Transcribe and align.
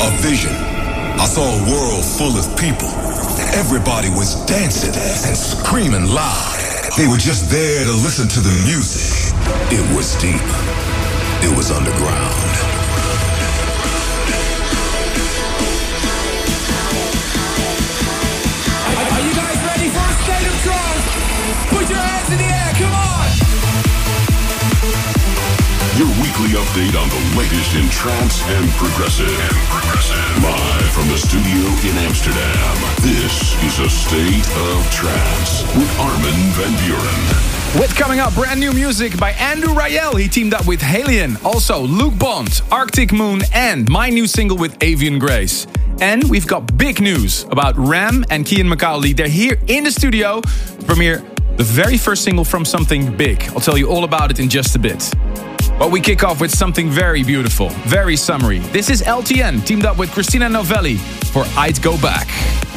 a 0.00 0.10
vision. 0.22 0.52
I 1.20 1.26
saw 1.26 1.44
a 1.44 1.60
world 1.68 2.04
full 2.04 2.32
of 2.38 2.48
people. 2.56 2.88
Everybody 3.52 4.08
was 4.08 4.34
dancing 4.46 4.94
and 4.96 5.36
screaming 5.36 6.06
loud. 6.08 6.56
They 6.96 7.06
were 7.06 7.18
just 7.18 7.50
there 7.50 7.84
to 7.84 7.92
listen 7.92 8.26
to 8.28 8.40
the 8.40 8.54
music. 8.64 9.34
It 9.68 9.84
was 9.94 10.16
deep. 10.16 10.40
It 11.44 11.52
was 11.54 11.70
underground. 11.70 12.34
Are 19.12 19.22
you 19.26 19.34
guys 19.36 19.58
ready 19.68 19.88
for 19.92 20.00
a 20.00 20.16
state 20.24 20.46
of 20.48 20.56
trance? 20.64 21.04
Put 21.68 21.90
your 21.90 22.10
weekly 26.22 26.56
update 26.56 26.96
on 26.96 27.08
the 27.08 27.22
latest 27.36 27.74
in 27.74 27.88
trance 27.90 28.40
and 28.48 28.70
progressive. 28.72 29.28
And 29.28 29.56
progressive. 29.68 30.42
Live 30.42 30.90
from 30.92 31.08
the 31.08 31.18
studio 31.18 31.66
in 31.84 31.96
Amsterdam. 32.06 32.74
This 33.02 33.52
is 33.64 33.78
a 33.80 33.90
state 33.90 34.46
of 34.70 34.90
trance 34.90 35.62
with 35.76 35.90
Armin 35.98 36.40
van 36.56 36.72
Buuren. 36.84 37.80
With 37.80 37.94
coming 37.94 38.18
up, 38.18 38.34
brand 38.34 38.58
new 38.60 38.72
music 38.72 39.18
by 39.18 39.32
Andrew 39.32 39.74
Rayel. 39.74 40.18
He 40.18 40.28
teamed 40.28 40.54
up 40.54 40.66
with 40.66 40.80
HALIENE. 40.80 41.36
Also, 41.44 41.80
Luke 41.82 42.18
Bond, 42.18 42.62
Arctic 42.70 43.12
Moon, 43.12 43.42
and 43.52 43.88
my 43.88 44.08
new 44.08 44.26
single 44.26 44.56
with 44.56 44.82
Avian 44.82 45.18
Grays. 45.18 45.66
And 46.00 46.28
we've 46.30 46.46
got 46.46 46.78
big 46.78 47.00
news 47.00 47.44
about 47.50 47.76
Ram 47.76 48.24
and 48.30 48.46
Ciaran 48.46 48.68
McAuley. 48.68 49.14
They're 49.14 49.28
here 49.28 49.58
in 49.66 49.84
the 49.84 49.92
studio 49.92 50.40
to 50.40 50.84
premiere 50.86 51.22
the 51.56 51.64
very 51.64 51.98
first 51.98 52.24
single 52.24 52.44
from 52.44 52.64
something 52.64 53.14
big. 53.16 53.42
I'll 53.50 53.60
tell 53.60 53.76
you 53.76 53.90
all 53.90 54.04
about 54.04 54.30
it 54.30 54.40
in 54.40 54.48
just 54.48 54.74
a 54.74 54.78
bit. 54.78 55.12
But 55.80 55.90
we 55.90 55.98
kick 56.02 56.22
off 56.22 56.42
with 56.42 56.50
something 56.50 56.90
very 56.90 57.24
beautiful, 57.24 57.70
very 57.86 58.14
summery. 58.14 58.58
This 58.58 58.90
is 58.90 59.00
LTN 59.00 59.64
teamed 59.64 59.86
up 59.86 59.96
with 59.96 60.12
Christina 60.12 60.46
Novelli 60.46 60.98
for 61.32 61.46
I'd 61.56 61.80
Go 61.80 61.96
Back. 62.02 62.69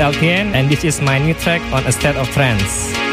LTN 0.00 0.54
and 0.56 0.68
this 0.68 0.82
is 0.82 1.00
my 1.00 1.18
new 1.18 1.34
track 1.34 1.60
on 1.72 1.86
A 1.86 1.92
State 1.92 2.16
of 2.16 2.28
Trance. 2.30 3.09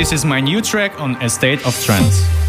This 0.00 0.12
is 0.12 0.24
my 0.24 0.40
new 0.40 0.62
track 0.62 0.98
on 0.98 1.16
A 1.16 1.28
State 1.28 1.66
of 1.66 1.78
Trance. 1.84 2.39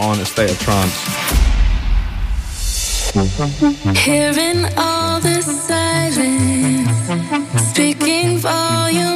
On 0.00 0.18
A 0.18 0.24
State 0.24 0.50
of 0.50 0.58
Trance. 0.60 0.96
Hearing 3.98 4.64
all 4.78 5.20
the 5.20 5.42
silence, 5.42 6.88
speaking 7.70 8.38
volumes, 8.38 9.09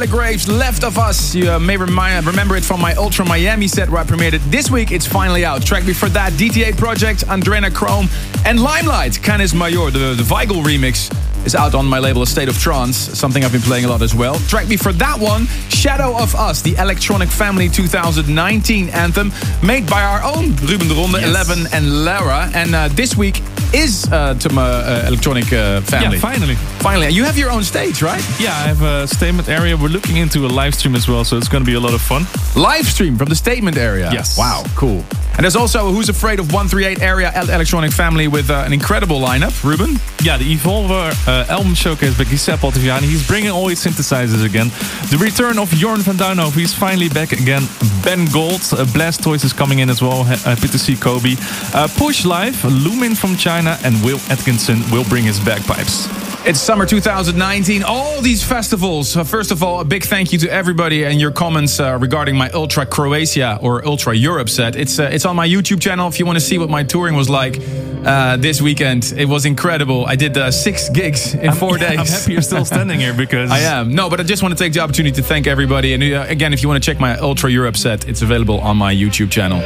Tyler 0.00 0.12
Graves, 0.12 0.48
Left 0.48 0.82
of 0.82 0.96
Us. 0.96 1.34
You 1.34 1.52
uh, 1.52 1.58
may 1.58 1.76
remind, 1.76 2.24
remember 2.24 2.56
it 2.56 2.64
from 2.64 2.80
my 2.80 2.94
Ultra 2.94 3.22
Miami 3.26 3.68
set 3.68 3.90
where 3.90 4.00
I 4.00 4.04
premiered 4.04 4.32
it. 4.32 4.40
This 4.46 4.70
week 4.70 4.92
it's 4.92 5.06
finally 5.06 5.44
out. 5.44 5.62
Track 5.62 5.84
before 5.84 6.08
that, 6.10 6.32
DT8 6.32 6.78
Project, 6.78 7.26
Adrenachrome, 7.26 8.08
and 8.46 8.62
Limelight, 8.62 9.22
Canis 9.22 9.52
Major, 9.52 9.90
the, 9.90 10.14
the 10.16 10.22
Vigel 10.22 10.62
remix. 10.62 11.14
Is 11.44 11.54
out 11.54 11.74
on 11.74 11.86
my 11.86 11.98
label, 11.98 12.24
State 12.24 12.48
of 12.48 12.58
Trance, 12.58 12.96
something 12.96 13.44
I've 13.44 13.52
been 13.52 13.62
playing 13.62 13.86
a 13.86 13.88
lot 13.88 14.00
as 14.00 14.14
well. 14.14 14.36
Track 14.40 14.68
before 14.68 14.92
that 14.92 15.18
one, 15.18 15.46
Shadow 15.68 16.16
of 16.16 16.34
Us, 16.34 16.62
the 16.62 16.76
Electronic 16.76 17.28
Family 17.28 17.68
2019 17.68 18.88
anthem, 18.90 19.32
made 19.62 19.86
by 19.88 20.02
our 20.02 20.22
own 20.22 20.54
Ruben 20.56 20.88
de 20.88 20.94
Ronde, 20.94 21.16
Elevven 21.16 21.66
and 21.72 22.04
Lara. 22.04 22.50
And 22.54 22.74
uh, 22.74 22.88
this 22.88 23.16
week 23.16 23.42
is 23.74 24.06
uh, 24.12 24.34
to 24.34 24.50
my 24.50 24.62
uh, 24.62 25.08
Electronic 25.08 25.52
uh, 25.52 25.80
Family. 25.82 26.16
Yeah, 26.16 26.20
finally. 26.22 26.56
Finally, 26.80 27.10
you 27.10 27.24
have 27.24 27.36
your 27.36 27.50
own 27.50 27.62
stage, 27.62 28.00
right? 28.02 28.22
Yeah, 28.40 28.52
I 28.52 28.66
have 28.72 28.80
a 28.82 29.06
statement 29.06 29.48
area. 29.50 29.76
We're 29.76 29.88
looking 29.88 30.16
into 30.16 30.46
a 30.46 30.48
live 30.48 30.74
stream 30.74 30.94
as 30.94 31.06
well, 31.06 31.24
so 31.24 31.36
it's 31.36 31.46
going 31.48 31.62
to 31.62 31.66
be 31.70 31.74
a 31.76 31.80
lot 31.80 31.92
of 31.92 32.00
fun. 32.00 32.24
Live 32.56 32.86
stream 32.86 33.18
from 33.18 33.28
the 33.28 33.34
statement 33.34 33.76
area. 33.76 34.08
Yes. 34.10 34.38
Wow, 34.38 34.64
cool. 34.76 35.04
And 35.36 35.44
there's 35.44 35.56
also 35.56 35.88
a 35.88 35.92
Who's 35.92 36.08
Afraid 36.08 36.40
of 36.40 36.52
138 36.52 37.02
area 37.02 37.32
electronic 37.34 37.92
family 37.92 38.28
with 38.28 38.48
uh, 38.50 38.62
an 38.66 38.72
incredible 38.72 39.20
lineup. 39.20 39.62
Ruben? 39.62 39.98
Yeah, 40.22 40.38
the 40.38 40.54
Evolver 40.56 41.12
uh, 41.28 41.46
album 41.52 41.74
showcase 41.74 42.16
by 42.16 42.24
Giuseppe 42.24 42.62
Ottaviani. 42.66 43.02
He's 43.02 43.26
bringing 43.26 43.50
all 43.50 43.68
his 43.68 43.78
synthesizers 43.84 44.44
again. 44.44 44.68
The 45.10 45.18
return 45.22 45.58
of 45.58 45.68
Jorn 45.70 45.98
van 45.98 46.16
Deynhoven. 46.16 46.54
He's 46.58 46.74
finally 46.74 47.10
back 47.10 47.32
again. 47.32 47.62
Ben 48.02 48.24
Gold, 48.32 48.60
uh, 48.72 48.84
Blastoyz 48.96 49.44
is 49.44 49.52
coming 49.52 49.80
in 49.80 49.90
as 49.90 50.00
well. 50.00 50.24
Ha- 50.24 50.36
Happy 50.54 50.68
to 50.68 50.78
see 50.78 50.96
Kobe. 50.96 51.36
Uh, 51.74 51.88
Push 51.96 52.24
Live, 52.24 52.62
Lumin 52.64 53.14
from 53.14 53.36
China, 53.36 53.78
and 53.84 54.02
Will 54.02 54.18
Atkinson 54.30 54.80
will 54.90 55.04
bring 55.04 55.24
his 55.24 55.38
bagpipes. 55.40 56.08
It's 56.42 56.58
summer 56.58 56.86
2019. 56.86 57.82
All 57.82 58.22
these 58.22 58.42
festivals. 58.42 59.14
Uh, 59.14 59.24
first 59.24 59.50
of 59.50 59.62
all, 59.62 59.80
a 59.80 59.84
big 59.84 60.04
thank 60.04 60.32
you 60.32 60.38
to 60.38 60.50
everybody 60.50 61.04
and 61.04 61.20
your 61.20 61.30
comments 61.30 61.78
uh, 61.78 61.98
regarding 62.00 62.34
my 62.34 62.48
Ultra 62.50 62.86
Croatia 62.86 63.58
or 63.60 63.86
Ultra 63.86 64.14
Europe 64.14 64.48
set. 64.48 64.74
It's 64.74 64.98
uh, 64.98 65.10
it's 65.12 65.26
on 65.26 65.36
my 65.36 65.46
YouTube 65.46 65.82
channel 65.82 66.08
if 66.08 66.18
you 66.18 66.24
want 66.24 66.36
to 66.36 66.44
see 66.44 66.56
what 66.56 66.70
my 66.70 66.82
touring 66.82 67.14
was 67.14 67.28
like 67.28 67.58
uh, 68.06 68.38
this 68.38 68.62
weekend. 68.62 69.12
It 69.18 69.26
was 69.26 69.44
incredible. 69.44 70.06
I 70.06 70.16
did 70.16 70.38
uh, 70.38 70.50
six 70.50 70.88
gigs 70.88 71.34
in 71.34 71.52
four 71.52 71.76
days. 71.76 71.98
I'm 71.98 72.06
happy 72.06 72.32
you're 72.32 72.42
still 72.42 72.64
standing 72.64 72.98
here 73.00 73.12
because 73.12 73.50
I 73.58 73.58
am. 73.58 73.94
No, 73.94 74.08
but 74.08 74.18
I 74.18 74.22
just 74.22 74.42
want 74.42 74.56
to 74.56 74.64
take 74.64 74.72
the 74.72 74.80
opportunity 74.80 75.14
to 75.16 75.22
thank 75.22 75.46
everybody. 75.46 75.92
And 75.92 76.02
uh, 76.02 76.24
again, 76.26 76.54
if 76.54 76.62
you 76.62 76.68
want 76.70 76.82
to 76.82 76.90
check 76.90 76.98
my 76.98 77.18
Ultra 77.18 77.50
Europe 77.50 77.76
set, 77.76 78.08
it's 78.08 78.22
available 78.22 78.60
on 78.60 78.78
my 78.78 78.94
YouTube 78.94 79.30
channel. 79.30 79.60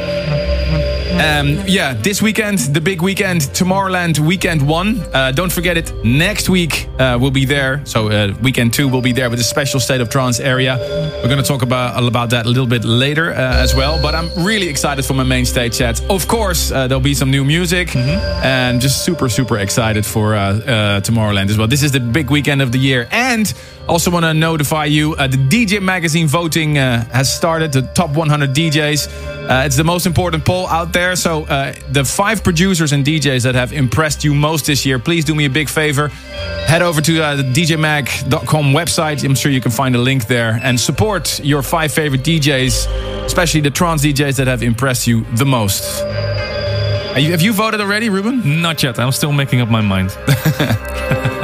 Um, 1.15 1.63
yeah, 1.65 1.93
this 1.93 2.21
weekend, 2.21 2.59
the 2.59 2.81
big 2.81 3.01
weekend, 3.01 3.41
Tomorrowland 3.41 4.19
Weekend 4.19 4.67
1. 4.67 4.99
Uh, 5.13 5.31
don't 5.31 5.51
forget 5.51 5.77
it, 5.77 5.93
next 6.03 6.49
week 6.49 6.89
uh, 6.99 7.17
we'll 7.19 7.31
be 7.31 7.45
there. 7.45 7.85
So, 7.85 8.09
uh, 8.09 8.33
Weekend 8.41 8.73
2 8.73 8.89
will 8.89 9.01
be 9.01 9.13
there 9.13 9.29
with 9.29 9.39
a 9.39 9.43
special 9.43 9.79
State 9.79 10.01
of 10.01 10.09
Trance 10.09 10.41
area. 10.41 10.77
We're 10.77 11.29
going 11.29 11.41
to 11.41 11.47
talk 11.47 11.61
about, 11.61 12.03
about 12.03 12.31
that 12.31 12.45
a 12.45 12.49
little 12.49 12.67
bit 12.67 12.83
later 12.83 13.31
uh, 13.31 13.63
as 13.63 13.73
well. 13.73 14.01
But 14.01 14.13
I'm 14.13 14.29
really 14.43 14.67
excited 14.67 15.05
for 15.05 15.13
my 15.13 15.23
main 15.23 15.45
stage 15.45 15.75
set. 15.75 16.01
Of 16.09 16.27
course, 16.27 16.71
uh, 16.71 16.87
there'll 16.87 16.99
be 16.99 17.13
some 17.13 17.31
new 17.31 17.45
music. 17.45 17.95
And 17.95 18.81
just 18.81 19.05
super, 19.05 19.29
super 19.29 19.57
excited 19.57 20.05
for 20.05 20.35
uh, 20.35 20.39
uh, 20.39 20.99
Tomorrowland 20.99 21.49
as 21.49 21.57
well. 21.57 21.67
This 21.67 21.81
is 21.81 21.93
the 21.93 22.01
big 22.01 22.29
weekend 22.29 22.61
of 22.61 22.73
the 22.73 22.77
year. 22.77 23.07
And 23.11 23.53
also 23.87 24.09
want 24.11 24.25
to 24.25 24.33
notify 24.33 24.85
you, 24.85 25.13
uh, 25.15 25.27
the 25.27 25.37
DJ 25.37 25.81
Magazine 25.81 26.27
voting 26.27 26.77
uh, 26.77 27.05
has 27.11 27.33
started. 27.33 27.71
The 27.71 27.83
top 27.83 28.11
100 28.15 28.51
DJs. 28.53 29.07
Uh, 29.49 29.63
it's 29.65 29.77
the 29.77 29.83
most 29.83 30.05
important 30.07 30.43
poll 30.43 30.67
out 30.67 30.91
there. 30.91 31.15
So 31.15 31.43
uh, 31.43 31.73
the 31.91 32.03
five 32.03 32.43
producers 32.43 32.93
and 32.93 33.05
DJs 33.05 33.43
that 33.43 33.53
have 33.55 33.73
impressed 33.73 34.23
you 34.23 34.33
most 34.33 34.65
this 34.65 34.85
year, 34.85 34.97
please 34.97 35.23
do 35.23 35.35
me 35.35 35.45
a 35.45 35.49
big 35.49 35.69
favor. 35.69 36.07
Head 36.67 36.81
over 36.81 36.99
to 37.01 37.21
uh, 37.23 37.35
the 37.35 37.43
djmag.com 37.43 38.73
website. 38.73 39.23
I'm 39.23 39.35
sure 39.35 39.51
you 39.51 39.61
can 39.61 39.71
find 39.71 39.95
a 39.95 39.99
link 39.99 40.25
there 40.25 40.59
and 40.63 40.79
support 40.79 41.39
your 41.43 41.61
five 41.61 41.91
favorite 41.91 42.23
DJs, 42.23 43.23
especially 43.25 43.61
the 43.61 43.69
trance 43.71 44.03
DJs 44.03 44.37
that 44.37 44.47
have 44.47 44.63
impressed 44.63 45.05
you 45.05 45.25
the 45.35 45.45
most. 45.45 46.01
You- 47.17 47.31
Have 47.31 47.41
you 47.41 47.53
voted 47.53 47.79
already, 47.81 48.09
Ruben? 48.09 48.61
Not 48.61 48.81
yet. 48.81 48.97
I'm 48.99 49.11
still 49.11 49.31
making 49.31 49.61
up 49.61 49.69
my 49.69 49.81
mind. 49.81 50.09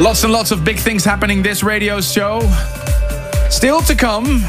Lots 0.00 0.24
and 0.24 0.32
lots 0.32 0.50
of 0.50 0.64
big 0.64 0.78
things 0.78 1.04
happening 1.04 1.42
this 1.42 1.62
radio 1.62 2.00
show. 2.00 2.40
Still 3.50 3.80
to 3.82 3.94
come, 3.94 4.40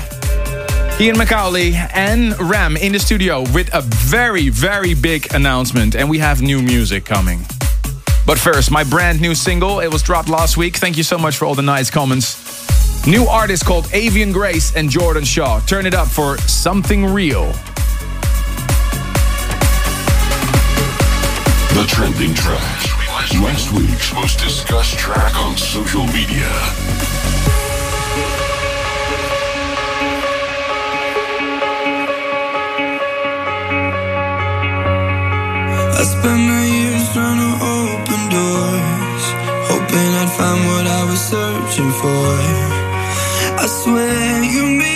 Ciaran 0.97 1.15
McAuley 1.15 1.73
and 1.93 2.39
Ram 2.39 2.77
in 2.77 2.91
the 2.91 2.99
studio 2.99 3.41
with 3.53 3.73
a 3.73 3.81
very, 3.81 4.49
very 4.49 4.93
big 4.93 5.33
announcement, 5.33 5.95
and 5.95 6.09
we 6.09 6.17
have 6.19 6.41
new 6.41 6.61
music 6.61 7.05
coming. 7.05 7.39
But 8.25 8.39
first, 8.39 8.71
my 8.71 8.83
brand 8.83 9.21
new 9.21 9.35
single. 9.35 9.79
It 9.79 9.91
was 9.91 10.01
dropped 10.01 10.29
last 10.29 10.55
week. 10.55 10.77
Thank 10.77 10.97
you 10.97 11.03
so 11.03 11.17
much 11.17 11.37
for 11.37 11.45
all 11.45 11.55
the 11.55 11.61
nice 11.61 11.89
comments. 11.89 13.05
New 13.05 13.25
artist 13.25 13.65
called 13.65 13.87
Avian 13.91 14.31
Grays 14.31 14.73
and 14.75 14.89
Jordan 14.89 15.25
Shaw. 15.25 15.59
Turn 15.61 15.85
it 15.85 15.93
up 15.93 16.07
for 16.07 16.37
Something 16.39 17.05
Real. 17.05 17.51
The 21.73 21.85
trending 21.87 22.33
track. 22.33 23.02
Last 23.31 23.71
week's 23.71 24.13
most 24.13 24.37
discussed 24.39 24.97
track 24.99 25.33
on 25.37 25.55
social 25.55 26.05
media. 26.07 26.51
I 35.95 36.03
spent 36.03 36.41
my 36.51 36.65
years 36.75 37.13
trying 37.13 37.39
to 37.39 37.51
open 37.79 38.21
doors, 38.35 39.25
hoping 39.71 40.09
I'd 40.21 40.31
find 40.37 40.59
what 40.67 40.85
I 40.85 41.03
was 41.09 41.21
searching 41.31 41.91
for. 42.01 42.27
I 43.57 43.65
swear 43.67 44.43
you 44.43 44.65
made 44.79 44.92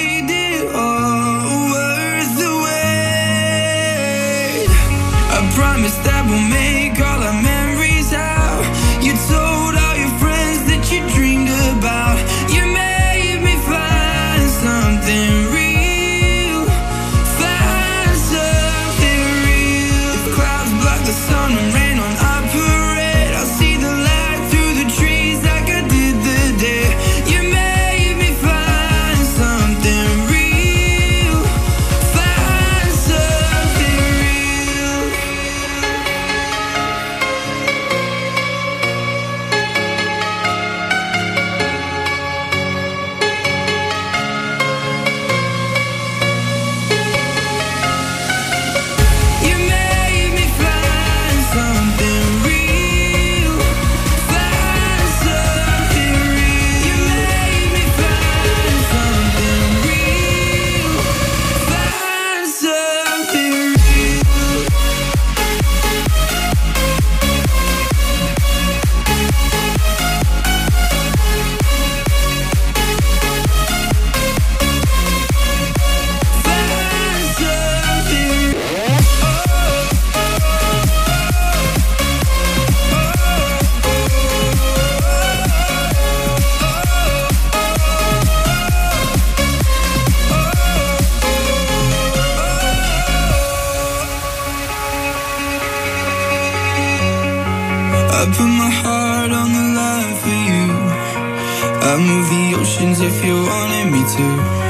wanted 103.47 103.91
me 103.91 104.01
to. 104.15 104.66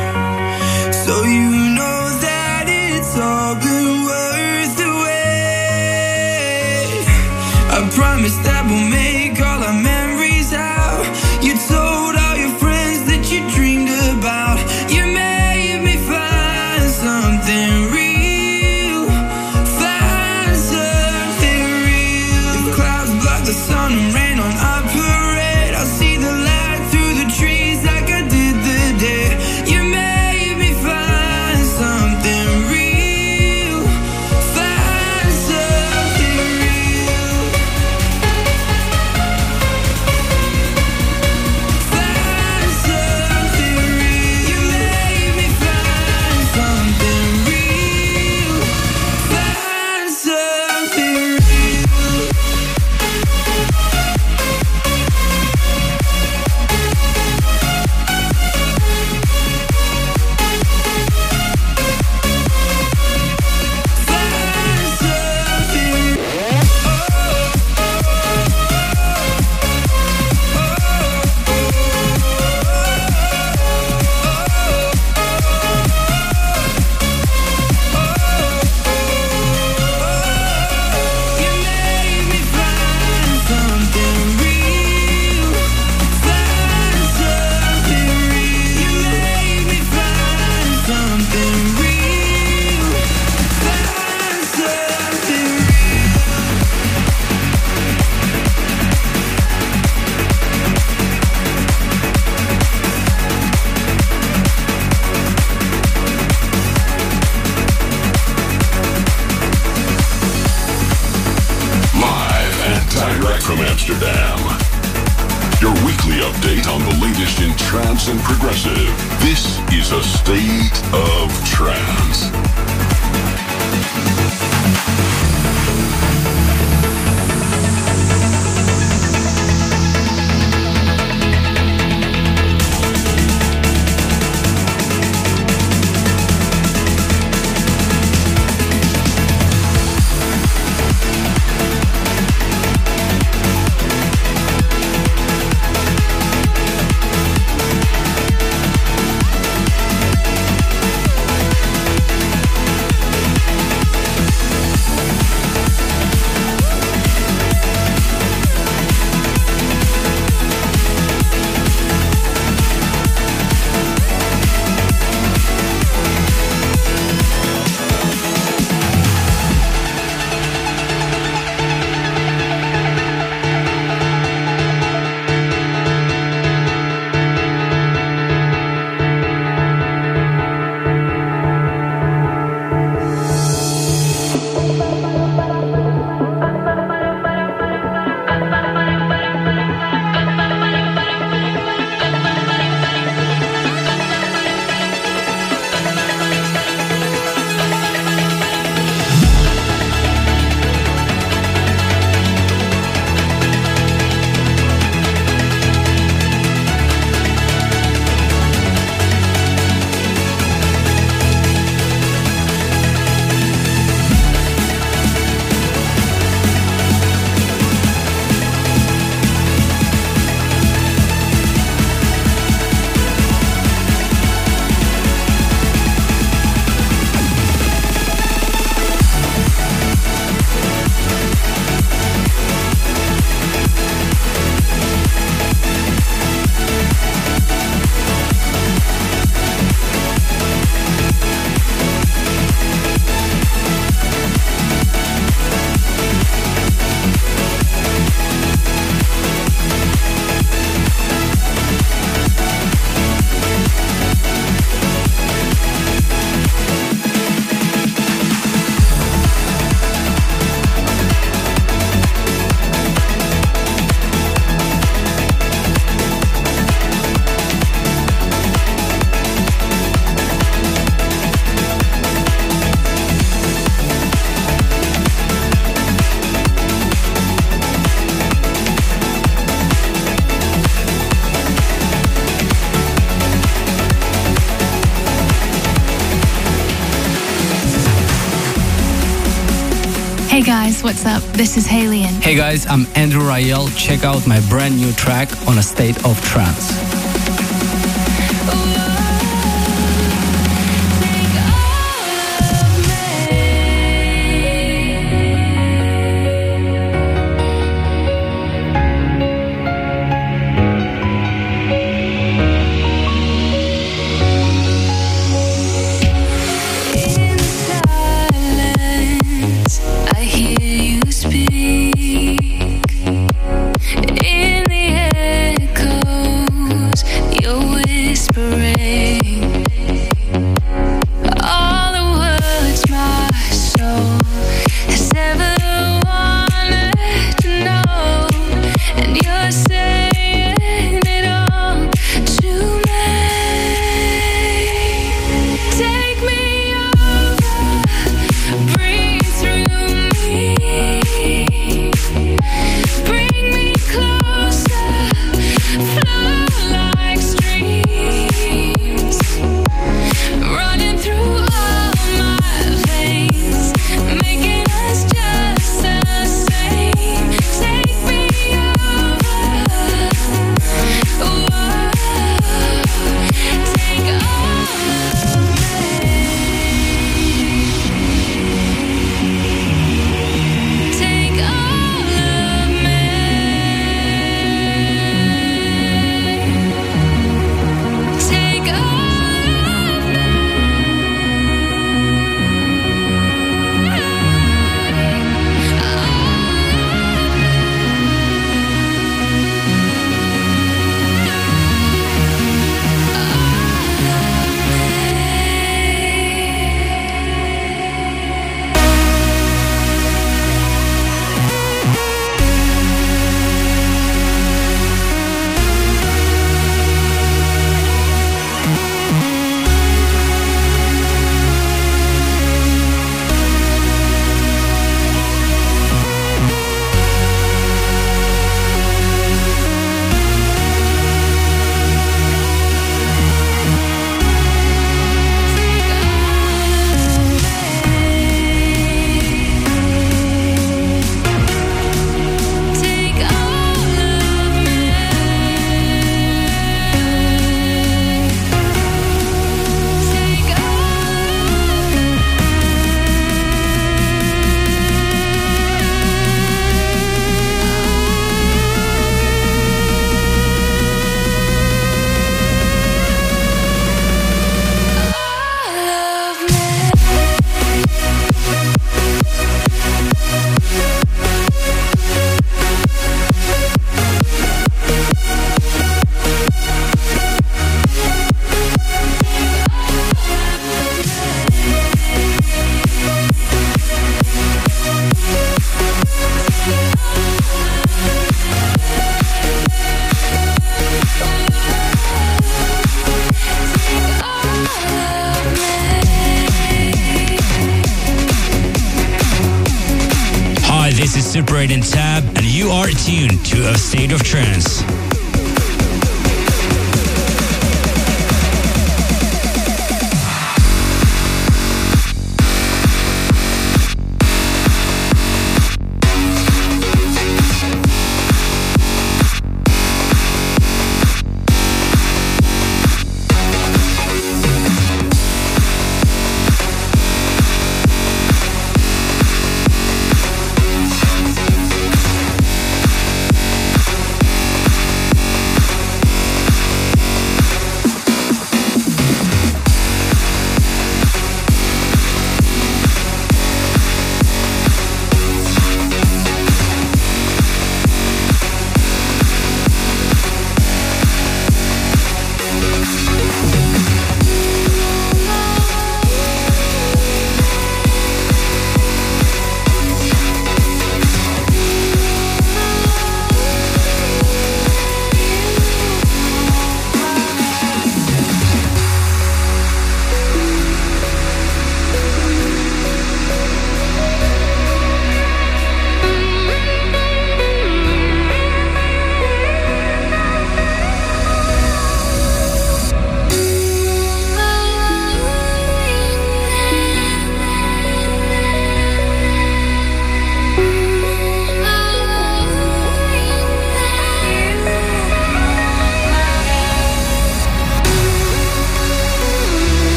This 291.37 291.55
is 291.55 291.67
HALIENE. 291.67 292.19
Hey 292.19 292.33
guys, 292.33 292.65
I'm 292.65 292.87
Andrew 292.95 293.21
Rayel. 293.21 293.69
Check 293.77 294.03
out 294.03 294.25
my 294.25 294.39
brand 294.49 294.75
new 294.75 294.91
track 294.93 295.29
on 295.47 295.59
a 295.59 295.61
state 295.61 296.03
of 296.03 296.19
trance. 296.25 296.86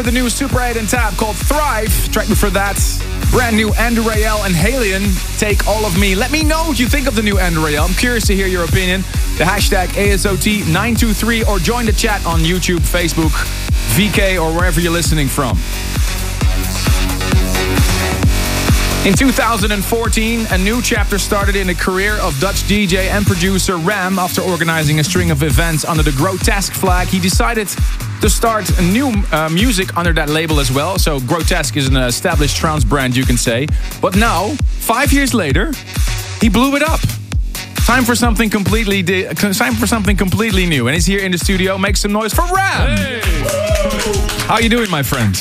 For 0.00 0.06
the 0.06 0.12
new 0.12 0.28
Super8 0.28 0.76
and 0.76 0.88
Tab 0.88 1.14
called 1.18 1.36
Thrive. 1.36 1.92
Track 2.10 2.26
before 2.26 2.48
that, 2.56 2.80
brand 3.30 3.54
new 3.54 3.70
Andrew 3.74 4.02
Rayel 4.02 4.46
and 4.46 4.54
HALIENE, 4.54 5.12
Take 5.36 5.68
All 5.68 5.84
of 5.84 6.00
Me. 6.00 6.14
Let 6.14 6.32
me 6.32 6.42
know 6.42 6.64
what 6.64 6.80
you 6.80 6.86
think 6.86 7.06
of 7.06 7.14
the 7.14 7.22
new 7.22 7.36
Andrew 7.36 7.62
Rayel. 7.62 7.86
I'm 7.86 7.94
curious 7.94 8.26
to 8.28 8.34
hear 8.34 8.46
your 8.46 8.64
opinion. 8.64 9.02
The 9.36 9.44
hashtag 9.44 9.88
ASOT923 9.88 11.46
or 11.46 11.58
join 11.58 11.84
the 11.84 11.92
chat 11.92 12.24
on 12.24 12.40
YouTube, 12.40 12.78
Facebook, 12.78 13.28
VK, 13.92 14.42
or 14.42 14.56
wherever 14.56 14.80
you're 14.80 14.90
listening 14.90 15.28
from. 15.28 15.58
In 19.06 19.12
2014, 19.12 20.46
a 20.50 20.56
new 20.56 20.80
chapter 20.80 21.18
started 21.18 21.56
in 21.56 21.66
the 21.66 21.74
career 21.74 22.14
of 22.20 22.40
Dutch 22.40 22.62
DJ 22.62 23.10
and 23.10 23.26
producer 23.26 23.76
Ram. 23.76 24.18
After 24.18 24.40
organizing 24.40 24.98
a 24.98 25.04
string 25.04 25.30
of 25.30 25.42
events 25.42 25.84
under 25.84 26.02
the 26.02 26.12
Grotesque 26.12 26.72
flag, 26.72 27.08
he 27.08 27.20
decided 27.20 27.68
to 28.20 28.28
start 28.28 28.70
new 28.82 29.12
uh, 29.32 29.48
music 29.48 29.96
under 29.96 30.12
that 30.12 30.28
label 30.28 30.60
as 30.60 30.70
well. 30.70 30.98
So 30.98 31.20
Grotesque 31.20 31.76
is 31.76 31.88
an 31.88 31.96
established 31.96 32.56
trance 32.56 32.84
brand, 32.84 33.16
you 33.16 33.24
can 33.24 33.36
say. 33.36 33.66
But 34.00 34.16
now, 34.16 34.54
five 34.78 35.12
years 35.12 35.32
later, 35.34 35.72
he 36.40 36.48
blew 36.48 36.76
it 36.76 36.82
up. 36.82 37.00
Time 37.86 38.04
for 38.04 38.14
something 38.14 38.50
completely 38.50 39.02
di- 39.02 39.24
time 39.34 39.74
for 39.74 39.86
something 39.86 40.16
completely 40.16 40.66
new, 40.66 40.86
and 40.86 40.94
he's 40.94 41.06
here 41.06 41.20
in 41.20 41.32
the 41.32 41.38
studio. 41.38 41.76
Make 41.76 41.96
some 41.96 42.12
noise 42.12 42.32
for 42.32 42.42
Ram. 42.42 43.20
How 44.46 44.58
you 44.58 44.68
doing, 44.68 44.90
my 44.90 45.02
friend? 45.02 45.34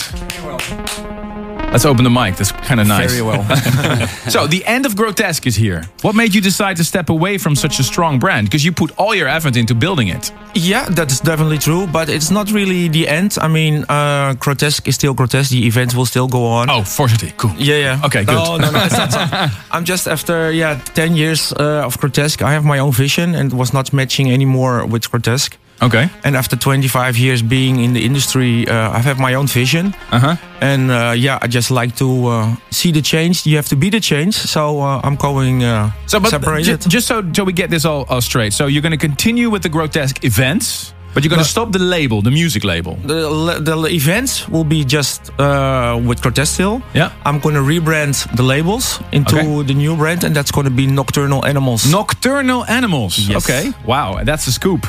Let's 1.72 1.86
open 1.86 2.04
the 2.04 2.10
mic. 2.10 2.36
That's 2.36 2.52
kind 2.52 2.80
of 2.80 2.88
nice. 2.88 3.12
Very 3.12 3.22
well. 3.22 3.44
so 4.30 4.48
the 4.48 4.66
end 4.66 4.88
of 4.88 4.96
Grotesque 4.96 5.46
is 5.46 5.56
here. 5.56 5.84
What 6.02 6.16
made 6.16 6.34
you 6.34 6.42
decide 6.42 6.78
to 6.78 6.84
step 6.84 7.10
away 7.10 7.38
from 7.38 7.56
such 7.56 7.80
a 7.80 7.84
strong 7.84 8.18
brand? 8.18 8.48
Because 8.48 8.66
you 8.66 8.72
put 8.72 8.92
all 8.98 9.14
your 9.14 9.28
effort 9.28 9.56
into 9.56 9.76
building 9.76 10.08
it. 10.08 10.32
Yeah, 10.56 10.90
that's 10.90 11.20
definitely 11.20 11.60
true, 11.60 11.86
but 11.86 12.10
it's 12.10 12.32
not 12.32 12.52
really 12.52 12.88
the 12.88 13.08
end. 13.08 13.38
I 13.40 13.48
mean, 13.48 13.86
uh, 13.88 14.34
Grotesque 14.40 14.88
is 14.88 14.96
still 14.96 15.14
Grotesque. 15.14 15.52
The 15.52 15.68
events 15.68 15.94
will 15.94 16.08
still 16.08 16.28
go 16.28 16.44
on. 16.44 16.72
Oh, 16.72 16.84
fortunately, 16.84 17.34
cool. 17.38 17.52
Yeah, 17.56 17.78
yeah. 17.78 18.02
Okay, 18.04 18.24
no, 18.24 18.34
good. 18.34 18.62
No, 18.62 18.72
no, 18.72 18.84
it's 18.86 18.98
not. 18.98 19.52
I'm 19.72 19.86
just 19.86 20.08
after 20.08 20.52
yeah, 20.52 20.82
ten 20.96 21.16
years 21.16 21.54
uh, 21.54 21.86
of 21.86 22.00
Grotesque. 22.00 22.42
I 22.42 22.52
have 22.52 22.66
my 22.66 22.80
own 22.80 22.94
vision 22.94 23.36
and 23.36 23.54
was 23.54 23.74
not 23.74 23.94
matching 23.94 24.32
anymore 24.32 24.88
with 24.88 25.12
Grotesque. 25.12 25.56
Okay. 25.82 26.10
And 26.24 26.36
after 26.36 26.56
25 26.58 27.18
years 27.18 27.42
being 27.42 27.80
in 27.80 27.94
the 27.94 28.04
industry, 28.06 28.68
uh, 28.68 28.92
I 28.92 29.00
have 29.00 29.18
my 29.20 29.34
own 29.36 29.48
vision. 29.48 29.94
Uh-huh. 30.12 30.36
And 30.62 30.92
uh, 30.92 31.14
yeah, 31.18 31.40
I 31.42 31.48
just 31.48 31.72
like 31.72 31.96
to 31.96 32.28
uh, 32.28 32.56
see 32.72 32.92
the 32.92 33.02
change. 33.02 33.46
You 33.46 33.56
have 33.56 33.68
to 33.70 33.76
be 33.76 33.90
the 33.90 34.00
change. 34.02 34.36
So 34.36 34.82
uh, 34.82 35.00
I'm 35.04 35.16
going 35.16 35.64
uh, 35.64 35.92
So, 36.06 36.20
but 36.20 36.30
separated. 36.30 36.82
ju- 36.82 36.90
just 36.90 37.08
so, 37.08 37.24
so 37.34 37.44
we 37.46 37.54
get 37.54 37.70
this 37.70 37.86
all, 37.86 38.06
all 38.10 38.22
straight. 38.22 38.54
So 38.54 38.68
you're 38.68 38.82
going 38.82 38.98
to 39.00 39.08
continue 39.08 39.50
with 39.50 39.62
the 39.64 39.70
Grotesque 39.70 40.24
events, 40.24 40.94
but 41.14 41.24
you're 41.24 41.30
going 41.30 41.44
to 41.46 41.50
stop 41.50 41.72
the 41.72 41.80
label, 41.80 42.22
the 42.22 42.30
music 42.32 42.64
label. 42.64 42.96
the, 43.06 43.60
the 43.62 43.88
events 43.88 44.48
will 44.50 44.66
be 44.66 44.84
just 44.84 45.32
uh, 45.40 45.98
with 46.08 46.22
Grotesque 46.22 46.54
still. 46.56 46.82
Yeah. 46.94 47.12
I'm 47.26 47.40
going 47.40 47.56
to 47.56 47.62
rebrand 47.62 48.36
the 48.36 48.44
labels 48.44 49.00
into 49.12 49.36
Okay. 49.38 49.64
the 49.64 49.74
new 49.74 49.96
brand, 49.96 50.24
and 50.26 50.36
that's 50.36 50.52
going 50.52 50.66
to 50.66 50.72
be 50.76 50.86
Nocturnal 50.88 51.46
Animals. 51.46 51.86
Nocturnal 51.92 52.66
Animals. 52.68 53.18
Yes. 53.18 53.50
Okay. 53.50 53.72
Wow, 53.86 54.24
that's 54.26 54.46
a 54.48 54.52
scoop. 54.52 54.86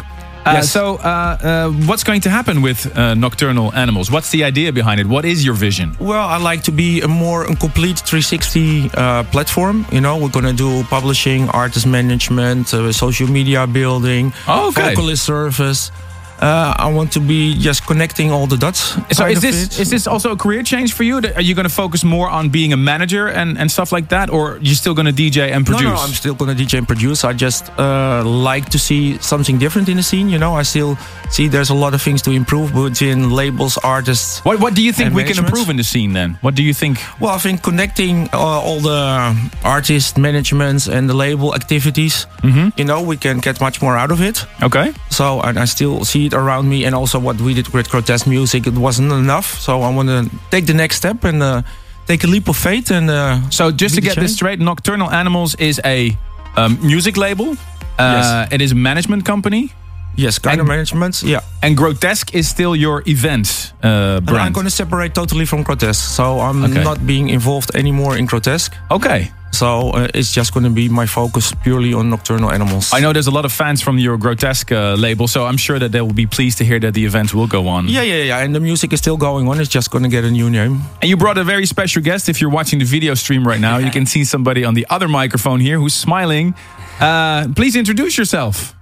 Uh, 0.47 0.53
Yes. 0.55 0.70
So, 0.72 0.97
uh, 0.97 1.36
uh, 1.43 1.70
what's 1.86 2.03
going 2.03 2.22
to 2.22 2.30
happen 2.30 2.62
with 2.62 2.86
uh, 2.97 3.14
Nocturnal 3.14 3.72
Animals? 3.74 4.11
What's 4.11 4.30
the 4.30 4.43
idea 4.45 4.72
behind 4.72 4.99
it? 5.01 5.07
What 5.07 5.24
is 5.24 5.45
your 5.45 5.55
vision? 5.55 5.95
Well, 6.01 6.26
I 6.26 6.38
like 6.38 6.62
to 6.64 6.72
be 6.72 7.03
a 7.03 7.09
more 7.09 7.45
complete 7.45 7.99
360 7.99 8.91
uh, 8.95 9.24
platform. 9.24 9.84
You 9.93 10.01
know, 10.01 10.16
we're 10.16 10.30
gonna 10.30 10.55
do 10.55 10.82
publishing, 10.84 11.49
artist 11.51 11.86
management, 11.86 12.72
uh, 12.72 12.91
social 12.93 13.28
media 13.28 13.66
building, 13.66 14.32
Oh, 14.49 14.68
okay. 14.68 14.95
vocalist 14.95 15.24
service, 15.24 15.93
uh, 16.41 16.74
I 16.76 16.91
want 16.93 17.12
to 17.12 17.20
be 17.20 17.55
just 17.59 17.86
connecting 17.86 18.30
all 18.32 18.47
the 18.47 18.57
dots. 18.57 18.97
So 19.12 19.26
is 19.26 19.41
this 19.43 19.57
it. 19.66 19.80
is 19.80 19.91
this 19.91 20.07
also 20.07 20.32
a 20.32 20.36
career 20.36 20.62
change 20.62 20.93
for 20.95 21.05
you? 21.05 21.16
Are 21.36 21.43
you 21.43 21.55
going 21.55 21.68
to 21.68 21.74
focus 21.74 22.03
more 22.05 22.28
on 22.28 22.49
being 22.51 22.72
a 22.72 22.76
manager 22.76 23.28
and, 23.28 23.59
and 23.59 23.70
stuff 23.70 23.93
like 23.93 24.09
that, 24.09 24.30
or 24.30 24.59
you're 24.62 24.74
still 24.74 24.95
going 24.95 25.07
to 25.07 25.12
DJ 25.12 25.51
and 25.53 25.66
produce? 25.66 25.84
No, 25.84 25.95
no, 25.95 26.01
I'm 26.01 26.12
still 26.14 26.34
gonna 26.34 26.55
DJ 26.55 26.78
and 26.78 26.86
produce. 26.86 27.24
I 27.24 27.32
just 27.32 27.70
uh, 27.78 28.22
like 28.24 28.68
to 28.70 28.78
see 28.78 29.18
something 29.18 29.59
different 29.59 29.88
in 29.88 29.97
the 29.97 30.03
scene. 30.03 30.28
You 30.28 30.38
know, 30.38 30.55
I 30.55 30.62
still 30.64 30.97
see 31.30 31.49
there's 31.49 31.70
a 31.70 31.74
lot 31.74 31.95
of 31.95 32.03
things 32.03 32.22
to 32.22 32.30
improve 32.30 32.72
between 32.72 33.30
labels, 33.30 33.78
artists. 33.84 34.41
What 34.45 34.61
What 34.61 34.74
do 34.74 34.82
you 34.82 34.93
think 34.93 35.14
we 35.14 35.24
can 35.24 35.38
improve 35.38 35.68
in 35.70 35.76
the 35.76 35.84
scene 35.84 36.12
then? 36.12 36.38
What 36.43 36.55
do 36.55 36.62
you 36.62 36.74
think? 36.74 36.99
Well, 37.20 37.34
I 37.34 37.38
think 37.38 37.62
connecting 37.62 38.28
uh, 38.32 38.38
all 38.66 38.80
the 38.80 39.34
artist 39.64 40.16
managements 40.18 40.88
and 40.88 41.09
the 41.09 41.14
label 41.14 41.55
activities, 41.55 42.26
Mm-hmm. 42.43 42.68
you 42.78 42.84
know, 42.86 43.03
we 43.03 43.16
can 43.16 43.38
get 43.41 43.61
much 43.61 43.82
more 43.82 43.97
out 43.99 44.11
of 44.11 44.20
it. 44.20 44.47
Okay. 44.62 44.93
So, 45.11 45.41
and 45.43 45.59
I 45.59 45.66
still 45.66 46.05
see 46.05 46.30
around 46.35 46.68
me, 46.68 46.85
and 46.87 46.95
also 46.95 47.18
what 47.18 47.41
we 47.41 47.55
did 47.55 47.68
with 47.68 47.89
Grotesque 47.91 48.26
Music, 48.26 48.66
it 48.66 48.74
wasn't 48.74 49.12
enough. 49.12 49.47
So, 49.61 49.83
I 49.83 49.91
want 49.95 50.09
to 50.09 50.28
take 50.51 50.66
the 50.66 50.74
next 50.74 50.97
step 50.97 51.24
and 51.24 51.43
uh, 51.43 51.62
take 52.07 52.24
a 52.24 52.26
leap 52.26 52.49
of 52.49 52.57
faith. 52.57 52.91
And 52.91 53.09
uh, 53.11 53.51
So 53.51 53.70
just 53.70 53.95
to 53.95 54.01
get 54.01 54.16
this 54.16 54.35
straight, 54.35 54.59
Nocturnal 54.61 55.11
Animals 55.11 55.55
is 55.59 55.81
a 55.85 56.16
um, 56.57 56.78
music 56.83 57.16
label. 57.16 57.57
Uh, 57.99 58.16
Yes. 58.16 58.53
It 58.53 58.61
is 58.61 58.72
a 58.72 58.74
management 58.74 59.24
company. 59.24 59.72
yes, 60.16 60.39
kind 60.39 60.53
and- 60.55 60.61
of 60.62 60.66
management, 60.66 61.22
yeah. 61.22 61.41
And 61.62 61.76
Grotesque 61.76 62.35
is 62.35 62.49
still 62.49 62.74
your 62.76 63.03
event 63.07 63.72
uh, 63.83 63.87
And 63.89 64.28
I'm 64.28 64.35
brand. 64.35 64.55
going 64.55 64.66
to 64.66 64.70
separate 64.70 65.14
totally 65.14 65.47
from 65.47 65.62
Grotesque. 65.62 66.05
So 66.16 66.41
I'm 66.41 66.64
Okay. 66.64 66.83
not 66.85 66.99
being 67.07 67.28
involved 67.31 67.70
anymore 67.74 68.18
in 68.18 68.26
Grotesque. 68.26 68.72
okay. 68.91 69.31
So 69.53 69.90
uh, 69.90 70.09
it's 70.14 70.32
just 70.32 70.55
going 70.55 70.64
to 70.64 70.70
be 70.70 70.88
my 70.88 71.07
focus 71.07 71.53
purely 71.62 71.92
on 71.92 72.09
nocturnal 72.09 72.51
animals. 72.51 72.90
I 72.94 73.01
know 73.01 73.12
there's 73.12 73.26
a 73.26 73.30
lot 73.30 73.44
of 73.44 73.53
fans 73.53 73.82
from 73.82 73.98
your 73.98 74.16
Grotesque 74.16 74.72
uh, 74.72 74.94
label, 74.94 75.28
so 75.28 75.44
I'm 75.44 75.57
sure 75.57 75.78
that 75.78 75.92
they 75.92 76.01
will 76.01 76.14
be 76.14 76.26
pleased 76.26 76.59
to 76.59 76.64
hear 76.64 76.78
that 76.80 76.94
the 76.94 77.05
event 77.05 77.34
will 77.34 77.46
go 77.46 77.68
on. 77.68 77.88
Yeah, 77.88 78.03
yeah, 78.03 78.22
yeah. 78.22 78.38
And 78.38 78.55
the 78.55 78.61
music 78.61 78.92
is 78.92 79.01
still 79.01 79.16
going 79.16 79.48
on. 79.48 79.61
It's 79.61 79.68
just 79.68 79.90
going 79.90 80.05
to 80.05 80.09
get 80.09 80.24
a 80.24 80.30
new 80.30 80.48
name. 80.51 80.80
And 81.03 81.11
you 81.11 81.16
brought 81.16 81.36
a 81.36 81.44
very 81.44 81.66
special 81.66 82.03
guest. 82.03 82.28
If 82.28 82.40
you're 82.40 82.51
watching 82.51 82.78
the 82.78 82.84
video 82.84 83.14
stream 83.14 83.46
right 83.46 83.61
now, 83.61 83.78
you 83.78 83.90
can 83.90 84.07
see 84.07 84.24
somebody 84.24 84.64
on 84.64 84.74
the 84.74 84.86
other 84.88 85.09
microphone 85.09 85.61
here 85.61 85.78
who's 85.78 85.94
smiling. 85.94 86.55
Uh, 87.01 87.48
please 87.55 87.76
introduce 87.76 88.16
yourself. 88.16 88.74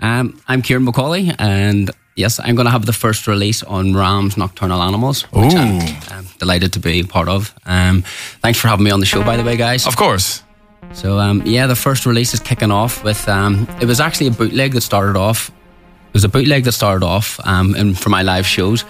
Um, 0.00 0.40
I'm 0.46 0.60
Ciaran 0.62 0.84
McAuley, 0.86 1.34
and 1.38 1.90
yes, 2.16 2.40
I'm 2.40 2.54
going 2.54 2.66
to 2.66 2.70
have 2.70 2.86
the 2.86 2.92
first 2.92 3.26
release 3.26 3.62
on 3.62 3.94
Ram's 3.94 4.36
Nocturnal 4.36 4.82
Animals, 4.82 5.22
which 5.32 5.54
I'm, 5.54 5.80
I'm 6.10 6.26
delighted 6.38 6.72
to 6.74 6.80
be 6.80 7.02
part 7.02 7.28
of. 7.28 7.54
Um, 7.66 8.02
thanks 8.40 8.58
for 8.60 8.68
having 8.68 8.84
me 8.84 8.90
on 8.90 9.00
the 9.00 9.06
show, 9.06 9.22
by 9.22 9.36
the 9.36 9.44
way, 9.44 9.56
guys. 9.56 9.86
Of 9.86 9.96
course. 9.96 10.42
So, 10.92 11.18
um, 11.18 11.42
yeah, 11.44 11.66
the 11.66 11.76
first 11.76 12.06
release 12.06 12.34
is 12.34 12.40
kicking 12.40 12.70
off 12.70 13.02
with. 13.04 13.28
Um, 13.28 13.66
it 13.80 13.86
was 13.86 14.00
actually 14.00 14.28
a 14.28 14.32
bootleg 14.32 14.72
that 14.72 14.82
started 14.82 15.16
off. 15.16 15.48
It 15.48 16.12
was 16.12 16.24
a 16.24 16.28
bootleg 16.28 16.64
that 16.64 16.72
started 16.72 17.04
off 17.04 17.40
um, 17.44 17.74
in, 17.74 17.94
for 17.94 18.10
my 18.10 18.22
live 18.22 18.46
shows, 18.46 18.82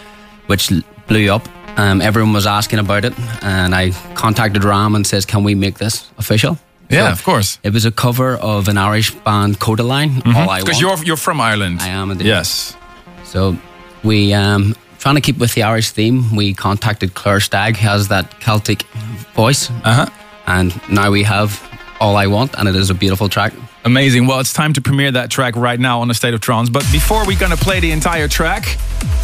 which 0.46 0.70
blew 1.06 1.32
up. 1.32 1.48
Um, 1.78 2.00
everyone 2.02 2.32
was 2.32 2.46
asking 2.46 2.78
about 2.78 3.04
it, 3.04 3.14
and 3.42 3.74
I 3.74 3.90
contacted 4.14 4.62
Ram 4.64 4.94
and 4.94 5.06
says, 5.06 5.24
"Can 5.24 5.42
we 5.42 5.54
make 5.54 5.78
this 5.78 6.10
official?" 6.18 6.58
Yeah, 6.90 7.06
So 7.06 7.12
of 7.12 7.24
course. 7.24 7.58
It 7.62 7.72
was 7.72 7.84
a 7.84 7.90
cover 7.90 8.36
of 8.36 8.68
an 8.68 8.76
Irish 8.76 9.12
band, 9.12 9.58
Kodaline. 9.58 10.24
All 10.26 10.50
I 10.50 10.60
Because 10.60 10.80
you're 10.80 11.02
you're 11.04 11.16
from 11.16 11.40
Ireland. 11.40 11.80
I 11.80 11.88
am 11.88 12.10
indeed. 12.10 12.26
Yes. 12.26 12.76
So 13.34 13.56
we 14.04 14.32
um 14.32 14.74
trying 15.00 15.16
to 15.16 15.20
keep 15.20 15.38
with 15.38 15.52
the 15.54 15.62
Irish 15.64 15.90
theme. 15.90 16.34
We 16.36 16.54
contacted 16.54 17.14
Clare 17.14 17.40
Stagg, 17.40 17.76
who 17.76 17.88
has 17.88 18.06
that 18.08 18.40
Celtic 18.40 18.82
voice, 19.34 19.70
Uh 19.82 19.94
huh. 19.94 20.06
and 20.46 20.72
now 20.88 21.10
we 21.10 21.24
have 21.24 21.50
all 22.00 22.16
I 22.16 22.26
want, 22.28 22.54
and 22.58 22.68
it 22.68 22.76
is 22.76 22.90
a 22.90 22.94
beautiful 22.94 23.28
track. 23.28 23.52
Amazing. 23.86 24.26
Well, 24.26 24.40
it's 24.40 24.54
time 24.54 24.72
to 24.72 24.80
premiere 24.80 25.12
that 25.12 25.30
track 25.30 25.56
right 25.56 25.78
now 25.78 26.00
on 26.00 26.08
the 26.08 26.14
State 26.14 26.32
of 26.32 26.40
Trance. 26.40 26.70
But 26.70 26.84
before 26.90 27.26
we're 27.26 27.38
gonna 27.38 27.56
play 27.56 27.80
the 27.80 27.90
entire 27.92 28.28
track, 28.28 28.78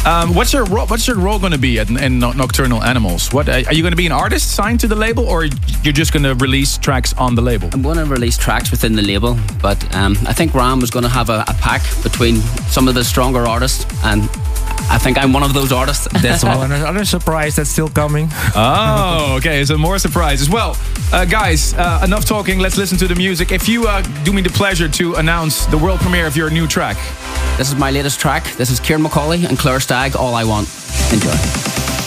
um, 0.05 0.35
what's 0.35 0.53
your 0.53 0.65
ro- 0.65 0.85
what's 0.85 1.07
your 1.07 1.17
role 1.17 1.39
gonna 1.39 1.57
be 1.57 1.79
in, 1.79 1.97
in 1.97 2.19
No- 2.19 2.31
Nocturnal 2.31 2.83
Animals? 2.83 3.33
What 3.33 3.49
are 3.49 3.73
you 3.73 3.81
gonna 3.81 3.95
be 3.95 4.05
an 4.05 4.11
artist 4.11 4.51
signed 4.51 4.79
to 4.81 4.87
the 4.87 4.95
label, 4.95 5.25
or 5.25 5.45
you're 5.83 5.93
just 5.93 6.13
gonna 6.13 6.35
release 6.35 6.77
tracks 6.77 7.11
on 7.13 7.33
the 7.33 7.41
label? 7.41 7.69
I'm 7.73 7.81
to 7.97 8.05
release 8.05 8.37
tracks 8.37 8.69
within 8.69 8.95
the 8.95 9.01
label, 9.01 9.35
but 9.63 9.83
um, 9.95 10.15
I 10.27 10.33
think 10.33 10.53
Ram 10.53 10.79
was 10.79 10.91
to 11.03 11.09
have 11.09 11.31
a, 11.31 11.43
a 11.47 11.55
pack 11.55 11.81
between 12.03 12.35
some 12.69 12.87
of 12.87 12.93
the 12.93 13.03
stronger 13.03 13.47
artists, 13.47 13.85
and 14.03 14.29
I 14.89 14.97
think 14.97 15.17
I'm 15.17 15.33
one 15.33 15.43
of 15.43 15.53
those 15.53 15.71
artists. 15.71 16.07
That's 16.21 16.43
one 16.43 16.71
another 16.71 17.05
surprise 17.05 17.55
that's 17.55 17.69
still 17.69 17.89
coming. 17.89 18.29
Oh, 18.55 19.35
okay. 19.37 19.63
So 19.65 19.77
more 19.77 19.99
surprises. 19.99 20.49
Well, 20.49 20.77
uh, 21.11 21.25
guys, 21.25 21.73
uh, 21.73 22.01
enough 22.03 22.25
talking. 22.25 22.59
Let's 22.59 22.77
listen 22.77 22.97
to 22.99 23.07
the 23.07 23.15
music. 23.15 23.51
If 23.51 23.67
you 23.67 23.87
uh, 23.87 24.01
do 24.23 24.33
me 24.33 24.41
the 24.41 24.49
pleasure 24.49 24.89
to 24.89 25.15
announce 25.15 25.65
the 25.67 25.77
world 25.77 25.99
premiere 25.99 26.27
of 26.27 26.35
your 26.35 26.49
new 26.49 26.67
track. 26.67 26.97
This 27.57 27.69
is 27.69 27.75
my 27.75 27.91
latest 27.91 28.19
track. 28.19 28.43
This 28.57 28.69
is 28.69 28.79
Ciaran 28.79 29.03
McAuley 29.03 29.47
and 29.47 29.57
Clare 29.57 29.79
Stagg. 29.79 30.15
All 30.15 30.35
I 30.35 30.43
want. 30.43 30.67
Enjoy. 31.13 32.00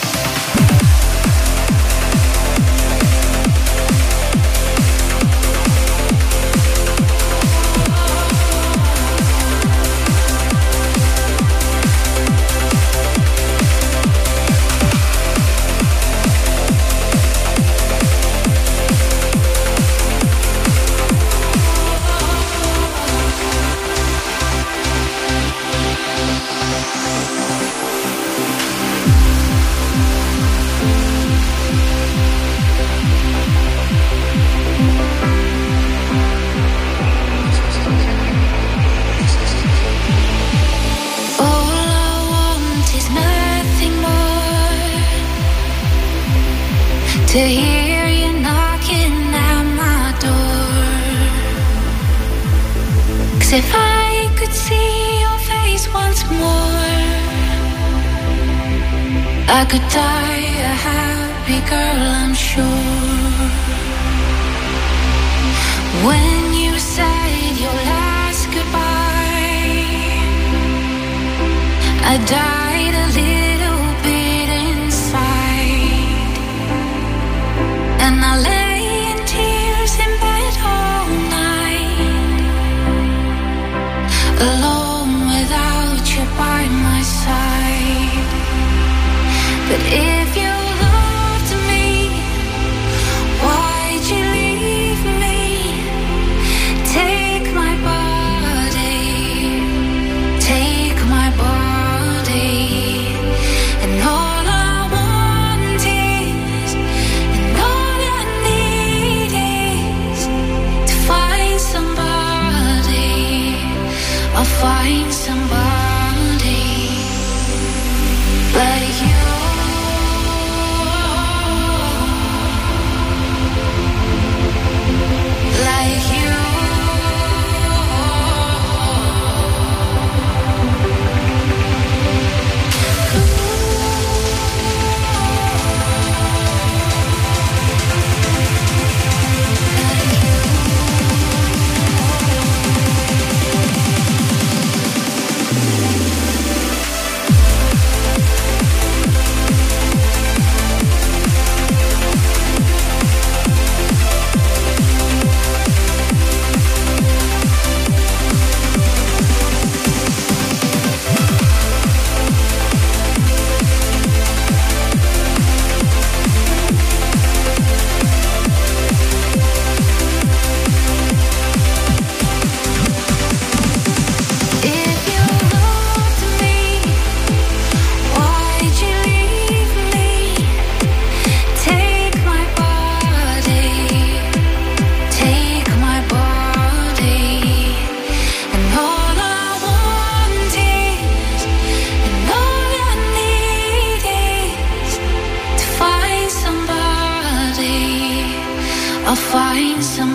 I'll 199.14 199.20
find 199.20 199.80
somebody 199.80 200.13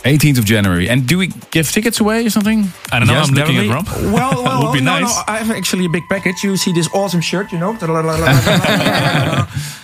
18th 0.03 0.39
of 0.39 0.45
January. 0.45 0.89
And 0.89 1.05
do 1.05 1.17
we 1.19 1.27
give 1.51 1.69
tickets 1.71 1.99
away 1.99 2.25
or 2.25 2.29
something? 2.31 2.69
I 2.91 2.97
don't 2.99 3.07
know. 3.07 3.13
Yes, 3.13 3.27
I'm 3.29 3.35
looking 3.35 3.57
at 3.57 3.67
definitely. 3.67 4.09
Rob. 4.09 4.13
Well, 4.13 4.43
well, 4.43 4.63
would 4.71 4.73
be 4.73 4.81
no, 4.81 4.99
nice. 4.99 5.15
no, 5.15 5.21
I 5.27 5.37
have 5.37 5.51
actually 5.55 5.85
a 5.85 5.89
big 5.89 6.03
package. 6.09 6.41
You 6.43 6.57
see 6.57 6.71
this 6.73 6.87
awesome 6.93 7.21
shirt, 7.21 7.51
you 7.51 7.59
know. 7.59 7.77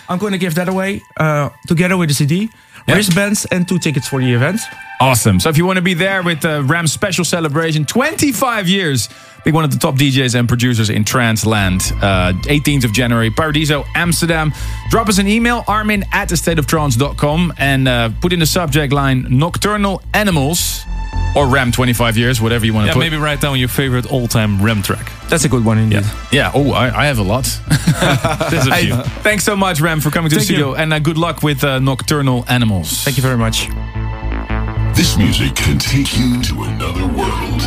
I'm 0.08 0.18
going 0.18 0.32
to 0.32 0.38
give 0.38 0.54
that 0.56 0.68
away 0.68 1.02
uh, 1.18 1.50
together 1.68 1.96
with 1.96 2.08
the 2.08 2.14
CD, 2.14 2.34
Yeah. 2.36 2.48
Wristbands, 2.88 3.46
and 3.46 3.68
two 3.68 3.78
tickets 3.78 4.08
for 4.08 4.20
the 4.20 4.32
event. 4.32 4.60
Awesome. 5.00 5.38
So 5.38 5.48
if 5.48 5.56
you 5.56 5.64
want 5.64 5.76
to 5.76 5.82
be 5.82 5.94
there 5.94 6.22
with 6.22 6.40
the 6.40 6.62
Ram 6.64 6.86
special 6.86 7.24
celebration, 7.24 7.84
25 7.84 8.68
years, 8.68 9.08
being 9.44 9.54
one 9.54 9.64
of 9.64 9.70
the 9.70 9.78
top 9.78 9.94
DJs 9.94 10.38
and 10.38 10.48
producers 10.48 10.90
in 10.90 11.04
Transland. 11.04 11.92
Uh, 12.02 12.32
18th 12.48 12.84
of 12.84 12.92
January, 12.92 13.30
Paradiso, 13.30 13.84
Amsterdam. 13.94 14.52
Drop 14.90 15.08
us 15.08 15.18
an 15.18 15.28
email, 15.28 15.64
armin 15.68 16.04
at 16.12 16.28
thestateoftrance.com 16.28 17.54
and 17.58 17.88
uh, 17.88 18.10
put 18.20 18.32
in 18.32 18.40
the 18.40 18.46
subject 18.46 18.92
line 18.92 19.26
Nocturnal 19.30 20.02
Animals 20.12 20.84
or 21.36 21.46
Ram 21.46 21.70
25 21.72 22.16
years, 22.16 22.40
whatever 22.40 22.64
you 22.66 22.72
want 22.74 22.84
to 22.84 22.88
Yeah, 22.88 22.94
put. 22.94 23.00
maybe 23.00 23.16
write 23.16 23.40
down 23.40 23.58
your 23.58 23.68
favorite 23.68 24.06
all-time 24.10 24.60
Rem 24.62 24.82
track. 24.82 25.12
That's 25.28 25.44
a 25.44 25.48
good 25.48 25.64
one 25.64 25.78
indeed. 25.78 26.04
Yeah. 26.32 26.50
Oh, 26.54 26.72
I, 26.72 27.02
I 27.04 27.06
have 27.06 27.18
a 27.18 27.22
lot. 27.22 27.44
There's 28.50 28.66
a 28.66 28.74
Hey, 28.74 28.86
few. 28.86 28.96
thanks 29.22 29.44
so 29.44 29.54
much, 29.56 29.80
Ram, 29.80 30.00
for 30.00 30.10
coming 30.10 30.30
to 30.30 30.36
Thank 30.36 30.48
the 30.48 30.54
you. 30.54 30.58
studio. 30.60 30.74
And 30.74 30.92
uh, 30.92 30.98
good 30.98 31.18
luck 31.18 31.42
with 31.42 31.62
uh, 31.64 31.78
Nocturnal 31.80 32.44
Animals. 32.48 33.02
Thank 33.04 33.16
you 33.18 33.22
very 33.22 33.36
much. 33.36 33.68
This 34.96 35.16
music 35.16 35.54
can 35.54 35.78
take 35.78 36.16
you 36.18 36.42
to 36.42 36.62
another 36.64 37.06
world. 37.06 37.62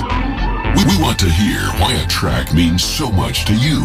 We, 0.76 0.84
we 0.86 1.02
want 1.02 1.20
to 1.20 1.30
hear 1.30 1.60
why 1.80 1.94
a 1.94 2.08
track 2.08 2.54
means 2.54 2.84
so 2.84 3.10
much 3.12 3.46
to 3.46 3.54
you. 3.56 3.80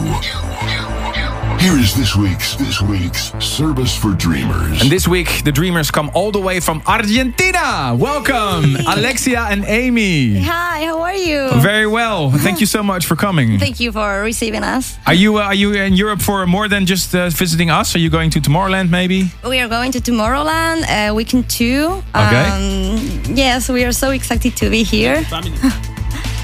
Here 1.59 1.79
is 1.79 1.95
this 1.97 2.15
week's 2.15 2.55
this 2.57 2.81
week's 2.81 3.33
Service 3.45 3.97
for 3.97 4.13
Dreamers. 4.13 4.81
And 4.83 4.91
this 4.91 5.09
week, 5.09 5.43
the 5.45 5.51
Dreamers 5.51 5.91
come 5.91 6.11
all 6.15 6.31
the 6.31 6.41
way 6.41 6.61
from 6.61 6.83
Argentina. 6.87 7.97
Welcome, 7.99 8.77
Alexia 8.87 9.41
and 9.51 9.65
Amy. 9.65 10.41
Hi, 10.43 10.85
how 10.85 11.01
are 11.01 11.15
you? 11.15 11.51
Very 11.61 11.87
well. 11.87 12.31
Thank 12.31 12.61
you 12.61 12.67
so 12.67 12.83
much 12.83 13.07
for 13.07 13.17
coming. 13.17 13.59
Thank 13.59 13.81
you 13.81 13.91
for 13.91 14.23
receiving 14.23 14.63
us. 14.63 14.97
Are 15.07 15.15
you 15.15 15.39
uh, 15.39 15.43
are 15.45 15.55
you 15.55 15.73
in 15.75 15.95
Europe 15.95 16.21
for 16.21 16.47
more 16.47 16.69
than 16.69 16.85
just 16.87 17.15
uh, 17.15 17.31
visiting 17.31 17.71
us? 17.71 17.95
Are 17.97 18.01
you 18.01 18.11
going 18.11 18.31
to 18.31 18.41
Tomorrowland 18.41 18.91
maybe? 18.91 19.31
We 19.43 19.59
are 19.61 19.69
going 19.69 19.93
to 19.93 20.01
Tomorrowland, 20.01 20.85
uh, 20.89 21.15
weekend 21.15 21.49
two. 21.49 22.03
Okay. 22.15 22.49
Um, 22.51 23.37
yes, 23.37 23.69
we 23.69 23.85
are 23.85 23.93
so 23.93 24.11
excited 24.11 24.57
to 24.57 24.71
be 24.71 24.83
here. 24.85 25.25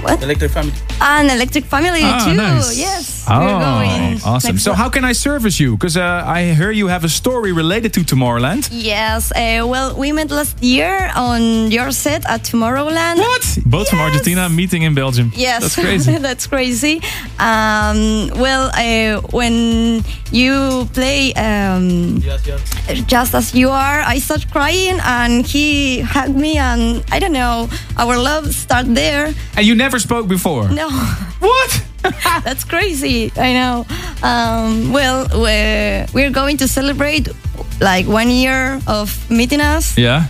what? 0.02 0.22
Electric 0.22 0.50
family. 0.50 0.72
An 1.00 1.30
electric 1.30 1.64
family 1.64 2.00
Ah, 2.02 2.24
too. 2.24 2.34
nice. 2.34 2.78
Yes. 2.78 3.24
we're 3.28 3.58
going 3.60 4.18
Oh, 4.24 4.34
awesome. 4.34 4.54
next 4.54 4.64
So 4.64 4.70
month. 4.70 4.78
how 4.82 4.88
can 4.88 5.04
I 5.04 5.12
service 5.14 5.58
you? 5.60 5.76
Because 5.76 5.96
uh, 5.96 6.22
I 6.26 6.52
hear 6.58 6.70
you 6.70 6.88
have 6.88 7.04
a 7.04 7.08
story 7.08 7.52
related 7.52 7.92
to 7.94 8.00
Tomorrowland. 8.00 8.68
Yes. 8.72 9.30
Uh, 9.32 9.66
well, 9.66 9.94
we 9.96 10.12
met 10.12 10.30
last 10.30 10.62
year 10.62 11.10
on 11.16 11.70
your 11.70 11.90
set 11.92 12.24
at 12.28 12.42
Tomorrowland. 12.44 13.18
What? 13.18 13.58
Both 13.66 13.88
from 13.90 14.00
Argentina, 14.00 14.48
meeting 14.48 14.82
in 14.82 14.94
Belgium. 14.94 15.32
Yes, 15.36 15.62
That's 15.62 15.74
crazy. 15.76 16.18
that's 16.28 16.46
crazy. 16.46 17.00
Um, 17.38 18.28
well, 18.44 18.70
uh, 18.74 19.20
when 19.30 20.02
you 20.32 20.88
play 20.92 21.32
um, 21.34 22.20
just 23.06 23.34
as 23.34 23.54
you 23.54 23.68
are, 23.70 24.00
I 24.00 24.18
start 24.18 24.46
crying, 24.50 24.98
and 25.04 25.46
he 25.46 26.00
hugged 26.00 26.36
me, 26.36 26.58
and 26.58 27.04
I 27.12 27.18
don't 27.18 27.32
know, 27.32 27.68
our 27.96 28.16
love 28.18 28.52
start 28.54 28.86
there. 28.94 29.32
And 29.56 29.66
you 29.66 29.74
never 29.74 29.91
spoke 29.98 30.28
before. 30.28 30.68
No, 30.68 30.88
What? 31.40 31.84
that's 32.44 32.64
crazy. 32.64 33.30
I 33.36 33.52
know. 33.52 33.86
Um, 34.22 34.92
well, 34.92 35.26
we're, 35.34 36.06
we're 36.12 36.30
going 36.30 36.56
to 36.58 36.66
celebrate 36.68 37.28
like 37.80 38.06
one 38.06 38.28
year 38.30 38.80
of 38.86 39.14
meeting 39.30 39.60
us 39.60 39.96
Yeah. 39.98 40.24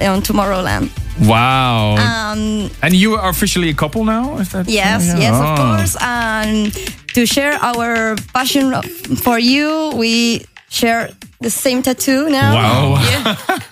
on 0.00 0.22
Tomorrowland. 0.22 0.90
Wow. 1.26 1.96
Um, 1.96 2.70
and 2.82 2.94
you 2.94 3.14
are 3.16 3.28
officially 3.30 3.68
a 3.70 3.74
couple 3.74 4.04
now? 4.04 4.38
Is 4.38 4.50
that 4.52 4.68
Yes, 4.68 5.06
yeah. 5.06 5.18
yes, 5.18 5.34
Oh. 5.34 5.44
of 5.52 5.58
course. 5.58 5.96
And 6.00 6.72
to 7.14 7.26
share 7.26 7.54
our 7.60 8.14
passion 8.32 8.72
for 9.16 9.38
you, 9.38 9.90
we 9.96 10.44
share 10.68 11.10
the 11.40 11.50
same 11.50 11.82
tattoo 11.82 12.28
now. 12.30 12.54
Wow. 12.54 12.94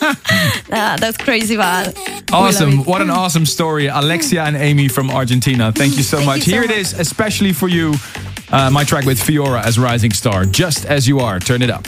Yeah. 0.01 0.15
Ah, 0.73 0.97
that's 0.99 1.17
crazy, 1.17 1.57
but 1.57 1.97
Awesome. 2.33 2.85
What 2.85 3.01
an 3.01 3.11
awesome 3.11 3.47
story. 3.47 3.87
Alexia 3.87 4.43
and 4.43 4.57
Amy 4.57 4.89
from 4.89 5.11
Argentina. 5.11 5.71
Thank 5.73 5.97
you 5.97 6.03
so 6.03 6.17
Thank 6.17 6.27
much. 6.27 6.37
you 6.39 6.43
so 6.45 6.51
Here 6.51 6.63
it 6.65 6.69
much. 6.71 6.79
is, 6.79 6.93
especially 7.01 7.53
for 7.53 7.69
you. 7.69 7.95
Uh, 8.51 8.71
my 8.71 8.85
track 8.85 9.05
with 9.05 9.19
Fiora 9.19 9.63
as 9.65 9.79
Rising 9.79 10.13
Star. 10.13 10.45
Just 10.45 10.85
as 10.87 11.07
you 11.07 11.21
are. 11.21 11.39
Turn 11.39 11.63
it 11.63 11.71
up. 11.71 11.87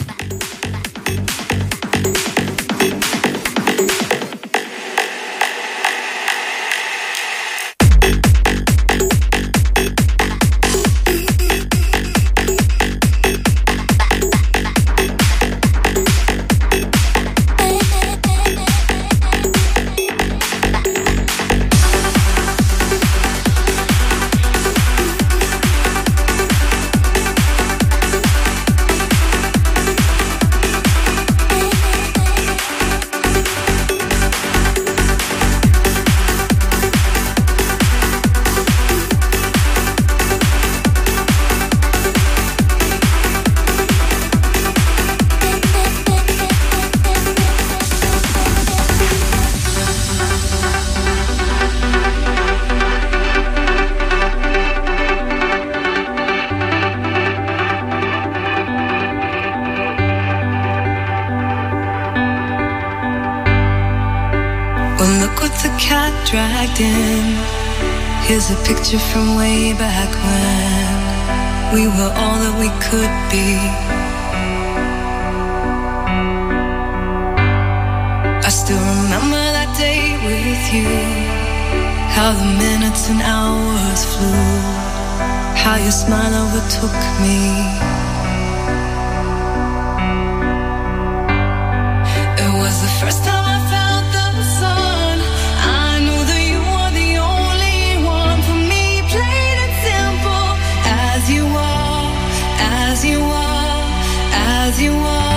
As 104.69 104.79
you 104.79 104.93
are. 104.93 105.28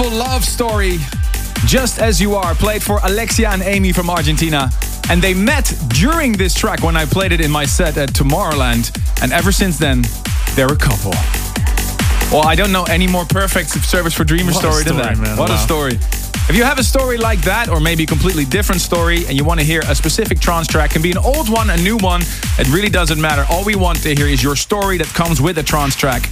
Beautiful 0.00 0.18
love 0.18 0.44
story. 0.44 0.98
Just 1.66 1.98
as 1.98 2.20
you 2.20 2.34
are, 2.34 2.54
played 2.54 2.82
for 2.82 3.00
Alexia 3.04 3.50
and 3.50 3.62
Amy 3.62 3.92
from 3.92 4.08
Argentina. 4.08 4.70
And 5.10 5.20
they 5.20 5.34
met 5.34 5.74
during 5.88 6.32
this 6.32 6.54
track 6.54 6.82
when 6.82 6.96
I 6.96 7.04
played 7.04 7.32
it 7.32 7.40
in 7.40 7.50
my 7.50 7.66
set 7.66 7.98
at 7.98 8.10
Tomorrowland. 8.10 8.96
And 9.22 9.32
ever 9.32 9.52
since 9.52 9.78
then, 9.78 10.02
they're 10.54 10.72
a 10.72 10.76
couple. 10.76 11.12
Well, 12.32 12.46
I 12.46 12.54
don't 12.56 12.72
know 12.72 12.84
any 12.84 13.06
more 13.08 13.24
perfect 13.26 13.70
Service 13.70 14.14
for 14.14 14.24
dreamer 14.24 14.52
a 14.52 14.54
story, 14.54 14.84
than 14.84 14.96
that. 14.96 15.18
man. 15.18 15.36
What 15.36 15.50
a 15.50 15.58
story. 15.58 15.92
If 16.48 16.56
you 16.56 16.64
have 16.64 16.78
a 16.78 16.84
story 16.84 17.18
like 17.18 17.40
that, 17.42 17.68
or 17.68 17.78
maybe 17.78 18.04
a 18.04 18.06
completely 18.06 18.44
different 18.44 18.80
story, 18.80 19.26
and 19.26 19.36
you 19.36 19.44
want 19.44 19.60
to 19.60 19.66
hear 19.66 19.82
a 19.86 19.94
specific 19.94 20.40
trance 20.40 20.66
track, 20.66 20.90
can 20.92 21.02
be 21.02 21.10
an 21.10 21.18
old 21.18 21.50
one, 21.50 21.68
a 21.68 21.76
new 21.76 21.98
one, 21.98 22.22
it 22.58 22.68
really 22.70 22.90
doesn't 22.90 23.20
matter. 23.20 23.44
All 23.50 23.64
we 23.64 23.76
want 23.76 24.02
to 24.04 24.14
hear 24.14 24.26
is 24.26 24.42
your 24.42 24.56
story 24.56 24.96
that 24.98 25.08
comes 25.08 25.40
with 25.40 25.58
a 25.58 25.62
trance 25.62 25.94
track. 25.94 26.22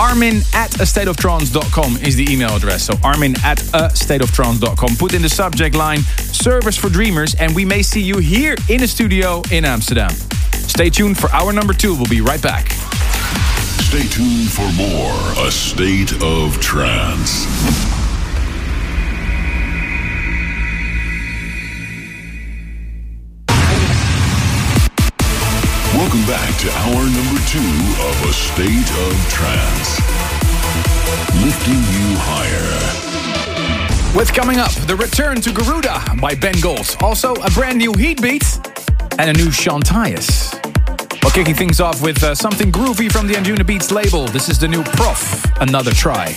Armin 0.00 0.36
at 0.54 0.74
a 0.76 0.84
stateoftrance.com 0.84 1.98
is 1.98 2.16
the 2.16 2.26
email 2.32 2.56
address. 2.56 2.84
So 2.84 2.94
Armin 3.04 3.34
at 3.44 3.60
a 3.74 3.90
stateoftrance.com. 3.92 4.96
Put 4.96 5.12
in 5.12 5.20
the 5.20 5.28
subject 5.28 5.76
line 5.76 5.98
Service 6.16 6.74
for 6.74 6.88
Dreamers, 6.88 7.34
and 7.34 7.54
we 7.54 7.66
may 7.66 7.82
see 7.82 8.00
you 8.00 8.16
here 8.16 8.56
in 8.70 8.80
the 8.80 8.88
studio 8.88 9.42
in 9.52 9.66
Amsterdam. 9.66 10.10
Stay 10.52 10.88
tuned 10.88 11.18
for 11.18 11.30
hour 11.32 11.52
number 11.52 11.74
two. 11.74 11.94
We'll 11.94 12.06
be 12.06 12.22
right 12.22 12.40
back. 12.40 12.70
Stay 13.82 14.08
tuned 14.08 14.50
for 14.50 14.72
more 14.72 15.46
A 15.46 15.50
State 15.50 16.14
of 16.22 16.58
Trance. 16.60 17.89
Welcome 26.00 26.24
back 26.24 26.56
to 26.60 26.70
hour 26.70 27.04
number 27.04 27.40
two 27.44 27.58
of 27.60 28.24
A 28.24 28.32
State 28.32 28.90
of 29.04 29.28
Trance. 29.28 30.00
Lifting 31.44 31.74
you 31.74 32.16
higher. 32.24 34.16
With 34.16 34.32
coming 34.32 34.58
up, 34.58 34.72
the 34.86 34.96
return 34.96 35.42
to 35.42 35.52
Garuda 35.52 36.02
by 36.18 36.34
Ben 36.34 36.58
Gold. 36.62 36.96
Also, 37.02 37.34
a 37.34 37.50
brand 37.50 37.76
new 37.76 37.92
Heatbeat 37.92 38.42
and 39.18 39.28
a 39.28 39.34
new 39.34 39.50
Shantias. 39.50 40.54
Well, 41.22 41.32
kicking 41.32 41.54
things 41.54 41.80
off 41.82 42.00
with 42.00 42.24
uh, 42.24 42.34
something 42.34 42.72
groovy 42.72 43.12
from 43.12 43.26
the 43.26 43.34
Anjunabeats 43.34 43.92
label. 43.92 44.24
This 44.28 44.48
is 44.48 44.58
the 44.58 44.68
new 44.68 44.82
PROFF, 44.82 45.60
Another 45.60 45.92
Try. 45.92 46.34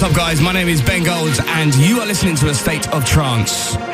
What's 0.00 0.12
up, 0.12 0.16
guys? 0.16 0.40
My 0.40 0.52
name 0.52 0.68
is 0.68 0.80
Ben 0.80 1.04
Golds, 1.04 1.40
and 1.44 1.74
you 1.74 2.00
are 2.00 2.06
listening 2.06 2.34
to 2.36 2.48
A 2.48 2.54
State 2.54 2.88
of 2.94 3.04
Trance. 3.04 3.89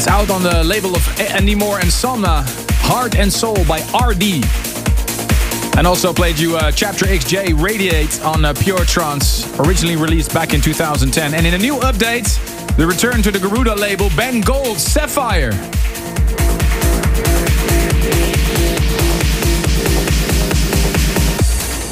It's 0.00 0.08
out 0.08 0.30
on 0.30 0.42
the 0.42 0.64
label 0.64 0.96
of 0.96 1.20
Andy 1.20 1.54
Moor 1.54 1.78
and 1.78 1.90
Somna, 1.90 2.42
Heart 2.80 3.16
and 3.16 3.30
Soul 3.30 3.62
by 3.66 3.80
RD. 3.92 4.42
And 5.76 5.86
also 5.86 6.10
played 6.14 6.38
you 6.38 6.56
uh, 6.56 6.72
Chapter 6.72 7.04
XJ 7.04 7.62
Radiate 7.62 8.18
on 8.22 8.46
uh, 8.46 8.54
Pure 8.54 8.86
Trance, 8.86 9.46
originally 9.60 9.96
released 9.96 10.32
back 10.32 10.54
in 10.54 10.62
2010. 10.62 11.34
And 11.34 11.46
in 11.46 11.52
a 11.52 11.58
new 11.58 11.76
update, 11.80 12.34
the 12.78 12.86
return 12.86 13.20
to 13.20 13.30
the 13.30 13.38
Garuda 13.38 13.74
label, 13.74 14.08
Ben 14.16 14.40
Gold 14.40 14.78
Sapphire. 14.78 15.50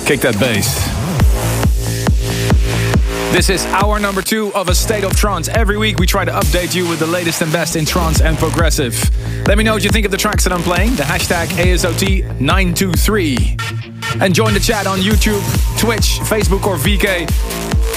Kick 0.06 0.20
that 0.20 0.38
bass. 0.40 0.87
This 3.30 3.50
is 3.50 3.66
hour 3.66 4.00
number 4.00 4.22
two 4.22 4.50
of 4.54 4.70
A 4.70 4.74
State 4.74 5.04
of 5.04 5.14
Trance. 5.14 5.48
Every 5.48 5.76
week 5.76 5.98
we 5.98 6.06
try 6.06 6.24
to 6.24 6.32
update 6.32 6.74
you 6.74 6.88
with 6.88 6.98
the 6.98 7.06
latest 7.06 7.42
and 7.42 7.52
best 7.52 7.76
in 7.76 7.84
trance 7.84 8.22
and 8.22 8.38
progressive. 8.38 8.94
Let 9.46 9.58
me 9.58 9.64
know 9.64 9.74
what 9.74 9.84
you 9.84 9.90
think 9.90 10.06
of 10.06 10.10
the 10.10 10.16
tracks 10.16 10.44
that 10.44 10.52
I'm 10.52 10.62
playing. 10.62 10.96
The 10.96 11.02
hashtag 11.02 11.48
ASOT923. 11.48 14.22
And 14.22 14.34
join 14.34 14.54
the 14.54 14.60
chat 14.60 14.86
on 14.86 15.00
YouTube, 15.00 15.42
Twitch, 15.78 16.20
Facebook, 16.20 16.64
or 16.64 16.76
VK. 16.76 17.28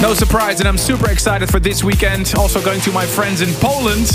No 0.01 0.13
surprise, 0.13 0.59
and 0.59 0.67
I'm 0.67 0.77
super 0.77 1.09
excited 1.09 1.49
for 1.49 1.61
this 1.61 1.81
weekend. 1.81 2.33
Also 2.37 2.61
going 2.61 2.81
to 2.81 2.91
my 2.91 3.05
friends 3.05 3.39
in 3.41 3.53
Poland 3.55 4.07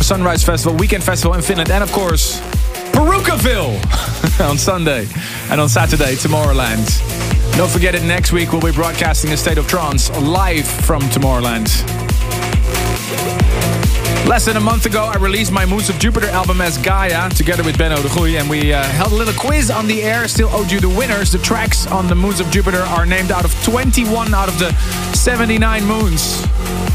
Sunrise 0.00 0.44
Festival, 0.44 0.78
Weekend 0.78 1.02
Festival 1.02 1.34
in 1.34 1.42
Finland, 1.42 1.70
and 1.70 1.82
of 1.82 1.90
course, 1.90 2.38
Parookaville 2.92 3.80
on 4.48 4.56
Sunday. 4.56 5.08
And 5.50 5.60
on 5.60 5.68
Saturday, 5.68 6.14
Tomorrowland. 6.14 7.19
Don't 7.60 7.70
forget 7.70 7.94
it, 7.94 8.02
next 8.04 8.32
week 8.32 8.52
we'll 8.52 8.62
be 8.62 8.72
broadcasting 8.72 9.32
a 9.32 9.36
State 9.36 9.58
of 9.58 9.68
Trance 9.68 10.08
live 10.22 10.66
from 10.66 11.02
Tomorrowland. 11.02 11.68
Less 14.26 14.46
than 14.46 14.56
a 14.56 14.60
month 14.60 14.86
ago, 14.86 15.04
I 15.04 15.18
released 15.18 15.52
my 15.52 15.66
Moons 15.66 15.90
of 15.90 15.98
Jupiter 15.98 16.28
album 16.28 16.62
as 16.62 16.78
Gaia 16.78 17.28
together 17.28 17.62
with 17.62 17.76
Benno 17.76 18.00
de 18.00 18.38
and 18.38 18.48
we 18.48 18.72
uh, 18.72 18.82
held 18.82 19.12
a 19.12 19.14
little 19.14 19.34
quiz 19.34 19.70
on 19.70 19.86
the 19.86 20.02
air. 20.02 20.26
Still 20.26 20.48
owed 20.54 20.72
you 20.72 20.80
the 20.80 20.88
winners. 20.88 21.32
The 21.32 21.38
tracks 21.40 21.86
on 21.86 22.06
the 22.06 22.14
Moons 22.14 22.40
of 22.40 22.50
Jupiter 22.50 22.80
are 22.80 23.04
named 23.04 23.30
out 23.30 23.44
of 23.44 23.52
21 23.62 24.32
out 24.32 24.48
of 24.48 24.58
the 24.58 24.72
79 25.12 25.84
moons. 25.84 26.22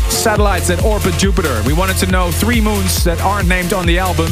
Satellites 0.09 0.69
that 0.69 0.83
orbit 0.83 1.13
Jupiter. 1.19 1.61
We 1.67 1.73
wanted 1.73 1.97
to 1.97 2.07
know 2.07 2.31
three 2.31 2.59
moons 2.59 3.03
that 3.03 3.21
aren't 3.21 3.47
named 3.47 3.71
on 3.71 3.85
the 3.85 3.99
album. 3.99 4.29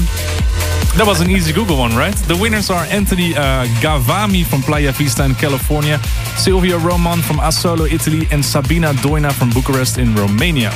That 0.96 1.08
was 1.08 1.22
an 1.22 1.32
easy 1.32 1.52
Google 1.52 1.80
one, 1.80 1.96
right? 1.96 2.16
The 2.28 2.38
winners 2.38 2.70
are 2.70 2.84
Anthony 2.86 3.34
uh, 3.34 3.66
Gavami 3.82 4.46
from 4.46 4.62
Playa 4.62 4.92
Vista 4.92 5.26
in 5.26 5.34
California, 5.34 5.98
Silvio 6.38 6.78
Roman 6.78 7.20
from 7.20 7.38
Asolo, 7.38 7.92
Italy, 7.92 8.28
and 8.30 8.46
Sabina 8.46 8.94
Doina 9.02 9.34
from 9.34 9.50
Bucharest 9.50 9.98
in 9.98 10.14
Romania. 10.16 10.72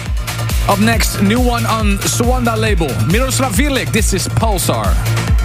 Up 0.68 0.80
next, 0.80 1.22
new 1.22 1.40
one 1.40 1.68
on 1.68 2.00
Suanda 2.00 2.58
label. 2.58 2.90
Miroslav 3.06 3.54
Vrlik, 3.54 3.92
this 3.92 4.12
is 4.12 4.28
Pulsar. 4.28 5.37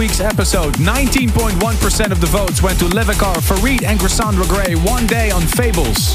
Week's 0.00 0.20
episode. 0.20 0.72
19.1% 0.76 2.10
of 2.10 2.22
the 2.22 2.26
votes 2.26 2.62
went 2.62 2.78
to 2.78 2.86
Levekar, 2.86 3.36
Farid, 3.42 3.84
and 3.84 4.00
Cassandra 4.00 4.46
Grey. 4.46 4.74
One 4.74 5.06
day 5.06 5.30
on 5.30 5.42
Fables. 5.42 6.14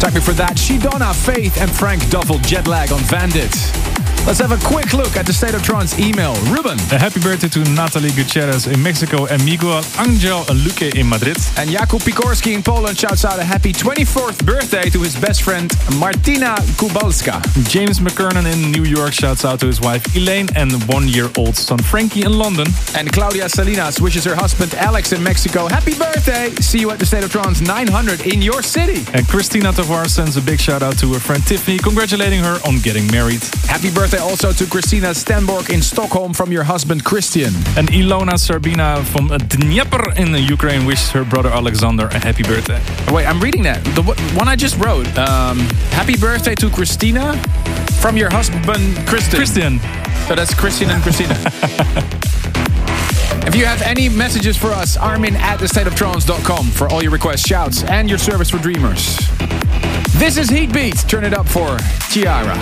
Track 0.00 0.20
for 0.22 0.32
that, 0.32 0.56
Shedona, 0.56 1.14
Faith, 1.14 1.60
and 1.60 1.70
Frank 1.70 2.02
Dueffel, 2.06 2.38
Jetlag 2.38 2.90
on 2.90 2.98
Vandit. 3.02 4.01
Let's 4.24 4.38
have 4.38 4.52
a 4.52 4.66
quick 4.68 4.92
look 4.92 5.16
at 5.16 5.26
the 5.26 5.32
State 5.32 5.54
of 5.54 5.64
Trance 5.64 5.98
email. 5.98 6.34
Ruben. 6.46 6.78
A 6.92 6.98
happy 6.98 7.18
birthday 7.18 7.48
to 7.48 7.58
Natalie 7.74 8.12
Gutierrez 8.12 8.68
in 8.68 8.80
Mexico 8.80 9.26
and 9.26 9.44
Miguel 9.44 9.82
Angel 9.98 10.44
Luque 10.62 10.94
in 10.94 11.08
Madrid. 11.08 11.36
And 11.58 11.68
Jakub 11.68 12.00
Pikorski 12.06 12.54
in 12.54 12.62
Poland 12.62 12.96
shouts 12.96 13.24
out 13.24 13.40
a 13.40 13.44
happy 13.44 13.72
24th 13.72 14.46
birthday 14.46 14.88
to 14.90 15.00
his 15.00 15.16
best 15.16 15.42
friend 15.42 15.74
Martina 15.98 16.54
Kubalska. 16.78 17.42
James 17.68 17.98
McKernan 17.98 18.46
in 18.46 18.70
New 18.70 18.84
York 18.84 19.12
shouts 19.12 19.44
out 19.44 19.58
to 19.58 19.66
his 19.66 19.80
wife 19.80 20.14
Elaine 20.14 20.46
and 20.54 20.70
one-year-old 20.84 21.56
son 21.56 21.78
Frankie 21.78 22.22
in 22.22 22.38
London. 22.38 22.68
And 22.96 23.12
Claudia 23.12 23.48
Salinas 23.48 24.00
wishes 24.00 24.24
her 24.24 24.36
husband 24.36 24.72
Alex 24.74 25.10
in 25.12 25.20
Mexico 25.22 25.66
happy 25.66 25.98
birthday. 25.98 26.50
See 26.60 26.78
you 26.78 26.92
at 26.92 27.00
the 27.00 27.06
State 27.06 27.24
of 27.24 27.32
Trance 27.32 27.60
900 27.60 28.24
in 28.32 28.40
your 28.40 28.62
city. 28.62 29.02
And 29.14 29.26
Christina 29.26 29.72
Tavar 29.72 30.06
sends 30.06 30.36
a 30.36 30.40
big 30.40 30.60
shout 30.60 30.82
out 30.82 30.96
to 30.98 31.12
her 31.12 31.20
friend 31.20 31.44
Tiffany, 31.44 31.78
congratulating 31.78 32.38
her 32.38 32.60
on 32.64 32.78
getting 32.78 33.10
married. 33.10 33.42
Happy 33.66 33.90
birthday 33.92 34.11
birthday 34.12 34.30
also 34.30 34.52
to 34.52 34.70
Christina 34.70 35.14
Stenborg 35.14 35.70
in 35.72 35.80
Stockholm 35.80 36.34
from 36.34 36.52
your 36.52 36.64
husband 36.64 37.02
Christian. 37.02 37.54
And 37.78 37.88
Ilona 37.88 38.34
Serbina 38.36 39.02
from 39.04 39.28
Dnieper 39.48 40.12
in 40.20 40.32
the 40.32 40.40
Ukraine 40.40 40.84
wishes 40.84 41.10
her 41.12 41.24
brother 41.24 41.48
Alexander 41.48 42.08
a 42.08 42.18
happy 42.18 42.42
birthday. 42.42 42.82
Wait, 43.10 43.24
I'm 43.24 43.40
reading 43.40 43.62
that. 43.62 43.82
The 43.94 44.02
one- 44.02 44.48
I 44.48 44.56
just 44.56 44.76
wrote. 44.84 45.06
Um, 45.16 45.60
happy 45.96 46.16
birthday 46.18 46.54
to 46.56 46.68
Christina 46.68 47.38
from 48.02 48.18
your 48.18 48.28
husband 48.30 48.96
Christian. 49.06 49.36
Christian. 49.36 49.80
So 50.28 50.34
that's 50.34 50.52
Christian 50.52 50.90
and 50.90 51.02
Christina. 51.02 51.36
If 53.44 53.56
you 53.56 53.64
have 53.64 53.82
any 53.82 54.08
messages 54.08 54.56
for 54.56 54.68
us, 54.68 54.96
armin 54.96 55.36
at 55.36 55.58
thestateoftrance.com 55.58 56.66
for 56.68 56.88
all 56.88 57.02
your 57.02 57.10
requests, 57.10 57.46
shouts, 57.46 57.82
and 57.84 58.08
your 58.08 58.18
service 58.18 58.48
for 58.50 58.58
dreamers. 58.58 59.16
This 60.16 60.36
is 60.38 60.48
Heatbeat. 60.48 61.08
Turn 61.08 61.24
it 61.24 61.34
up 61.34 61.48
for 61.48 61.76
Chiara. 62.08 62.56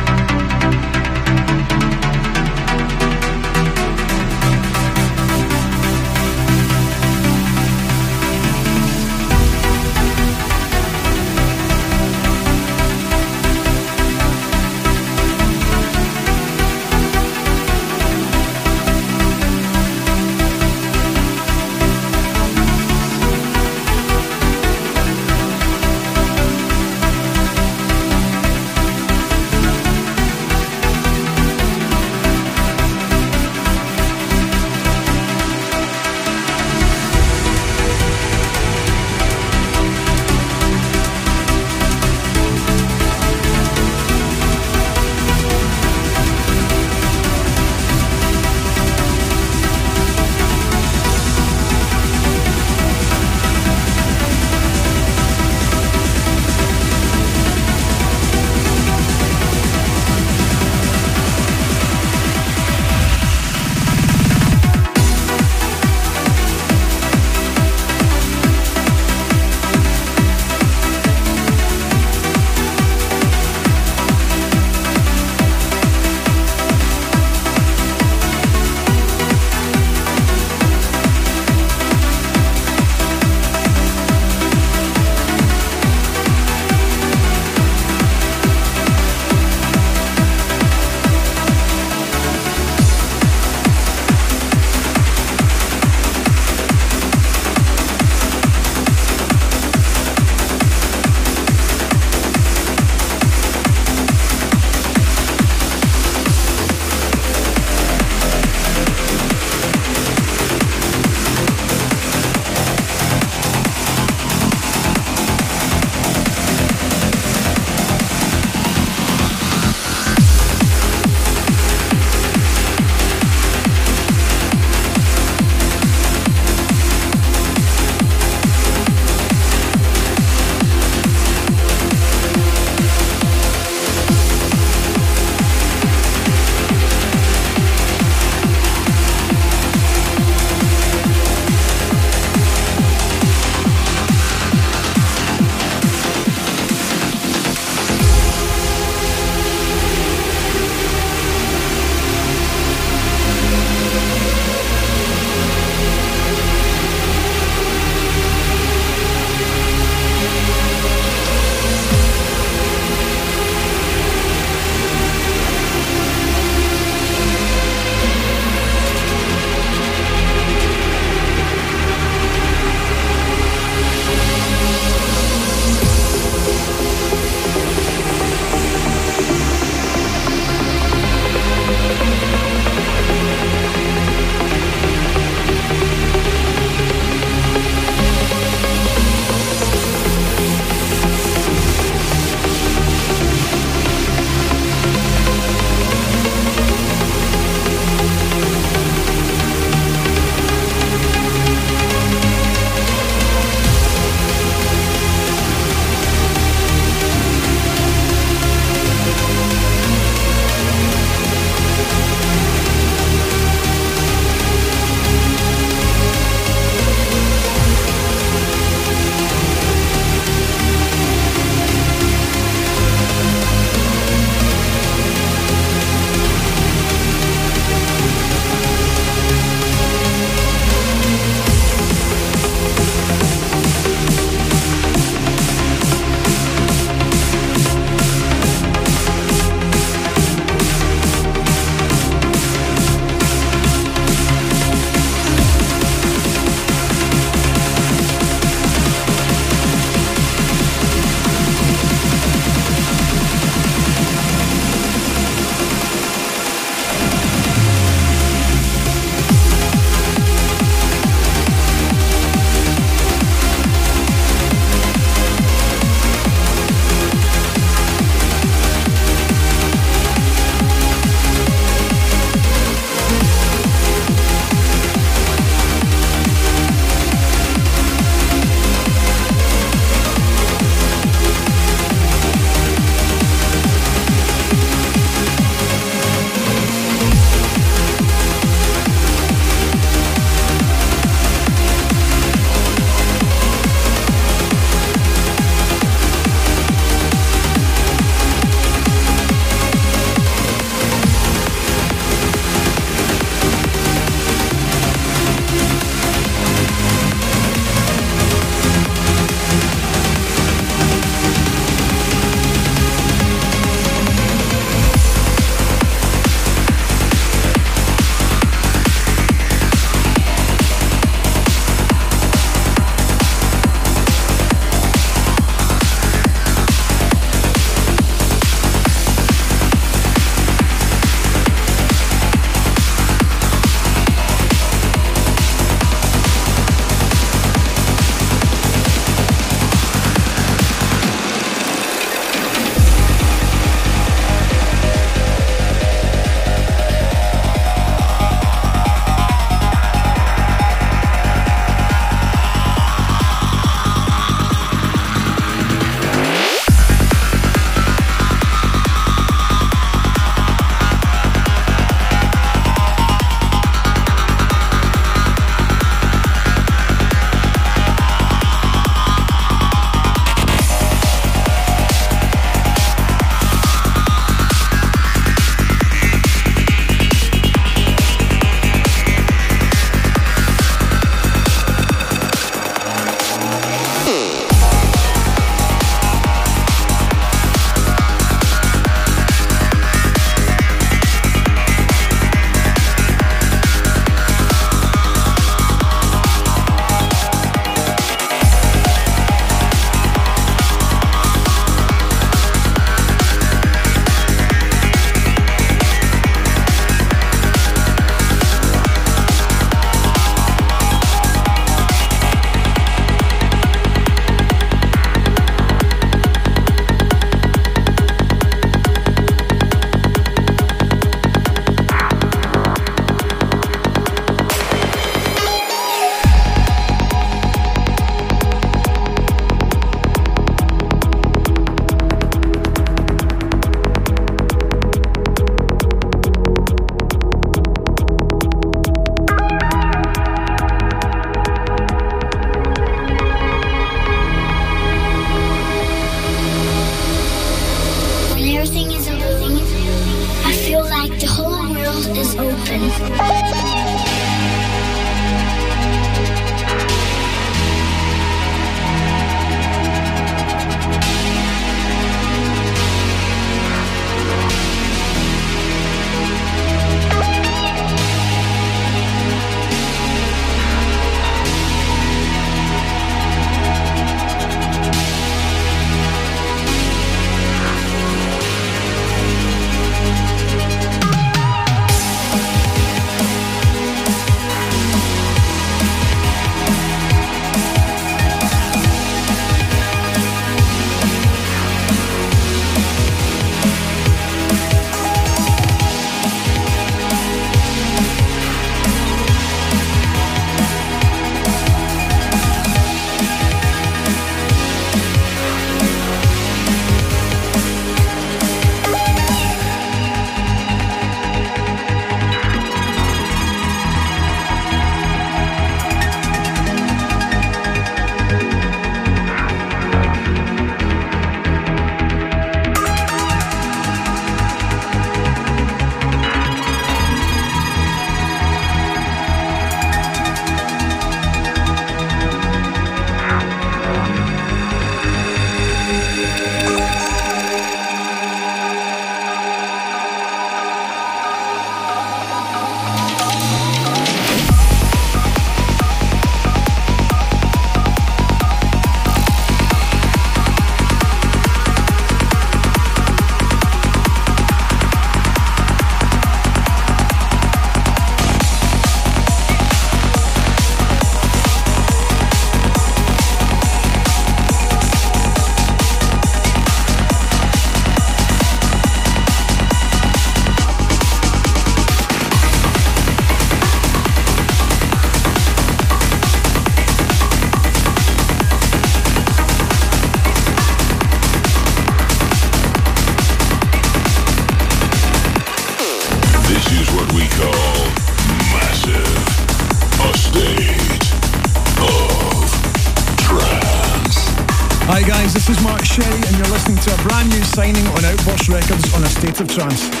Of 599.39 599.47
Trance. 599.47 600.00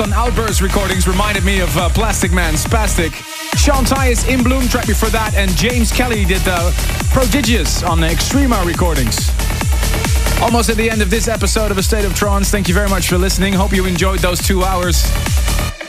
On 0.00 0.12
Outburst 0.12 0.60
recordings 0.60 1.06
reminded 1.06 1.44
me 1.44 1.60
of 1.60 1.74
uh, 1.76 1.88
Plastic 1.90 2.32
Man 2.32 2.54
Spastic. 2.54 3.14
Sean 3.56 3.84
Tyas 3.84 4.28
in 4.28 4.42
Bloom 4.42 4.68
track 4.68 4.86
before 4.86 5.08
that, 5.10 5.34
and 5.34 5.50
James 5.56 5.92
Kelly 5.92 6.24
did 6.24 6.42
uh, 6.44 6.72
Prodigious 7.12 7.82
on 7.82 8.00
the 8.00 8.06
Extrema 8.08 8.64
recordings. 8.66 9.30
Almost 10.42 10.70
at 10.70 10.76
the 10.76 10.90
end 10.90 11.02
of 11.02 11.08
this 11.08 11.28
episode 11.28 11.70
of 11.70 11.78
A 11.78 11.82
State 11.82 12.04
of 12.04 12.14
Trance. 12.14 12.50
Thank 12.50 12.68
you 12.68 12.74
very 12.74 12.88
much 12.88 13.08
for 13.08 13.16
listening. 13.16 13.54
Hope 13.54 13.72
you 13.72 13.86
enjoyed 13.86 14.18
those 14.18 14.40
two 14.40 14.64
hours. 14.64 15.06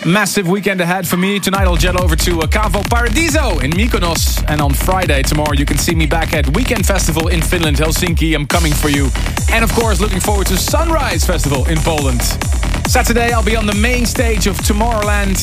Massive 0.05 0.47
weekend 0.47 0.79
ahead 0.79 1.07
for 1.07 1.17
me. 1.17 1.39
Tonight 1.39 1.63
I'll 1.63 1.75
jet 1.75 1.99
over 1.99 2.15
to 2.15 2.39
uh, 2.39 2.47
Cavo 2.47 2.83
Paradiso 2.83 3.59
in 3.59 3.71
Mykonos. 3.71 4.43
And 4.47 4.61
on 4.61 4.73
Friday, 4.73 5.21
tomorrow, 5.23 5.53
you 5.53 5.65
can 5.65 5.77
see 5.77 5.95
me 5.95 6.05
back 6.05 6.33
at 6.33 6.55
Weekend 6.55 6.85
Festival 6.85 7.27
in 7.27 7.41
Finland, 7.41 7.77
Helsinki. 7.77 8.35
I'm 8.35 8.45
coming 8.45 8.73
for 8.73 8.89
you. 8.89 9.09
And 9.51 9.63
of 9.63 9.73
course, 9.73 9.99
looking 9.99 10.21
forward 10.21 10.47
to 10.47 10.57
Sunrise 10.57 11.25
Festival 11.25 11.65
in 11.67 11.77
Poland. 11.79 12.21
Saturday, 12.87 13.33
I'll 13.33 13.43
be 13.43 13.57
on 13.57 13.65
the 13.65 13.75
main 13.75 14.05
stage 14.05 14.47
of 14.47 14.57
Tomorrowland. 14.59 15.37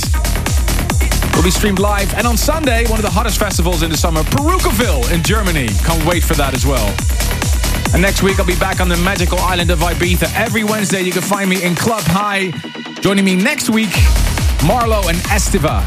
Will 1.37 1.43
be 1.43 1.51
streamed 1.51 1.79
live. 1.79 2.13
And 2.15 2.27
on 2.27 2.39
Sunday, 2.39 2.85
one 2.87 2.99
of 2.99 3.05
the 3.05 3.11
hottest 3.11 3.39
festivals 3.39 3.83
in 3.83 3.91
the 3.91 3.97
summer, 3.97 4.23
Parookaville 4.23 5.13
in 5.13 5.23
Germany. 5.23 5.69
Can't 5.85 6.05
wait 6.07 6.23
for 6.25 6.33
that 6.35 6.55
as 6.55 6.65
well. 6.65 6.89
And 7.93 8.01
next 8.01 8.23
week, 8.23 8.41
I'll 8.41 8.47
be 8.47 8.57
back 8.57 8.81
on 8.81 8.89
the 8.89 8.97
magical 8.97 9.39
island 9.41 9.71
of 9.71 9.81
Ibiza. 9.81 10.33
Every 10.35 10.65
Wednesday, 10.65 11.03
you 11.03 11.13
can 11.13 11.23
find 11.23 11.51
me 11.51 11.63
in 11.63 11.75
Club 11.75 12.03
Hï. 12.05 13.01
Joining 13.03 13.25
me 13.25 13.37
next 13.37 13.69
week, 13.69 13.91
Marlo 14.65 15.07
and 15.09 15.19
Estiva. 15.29 15.85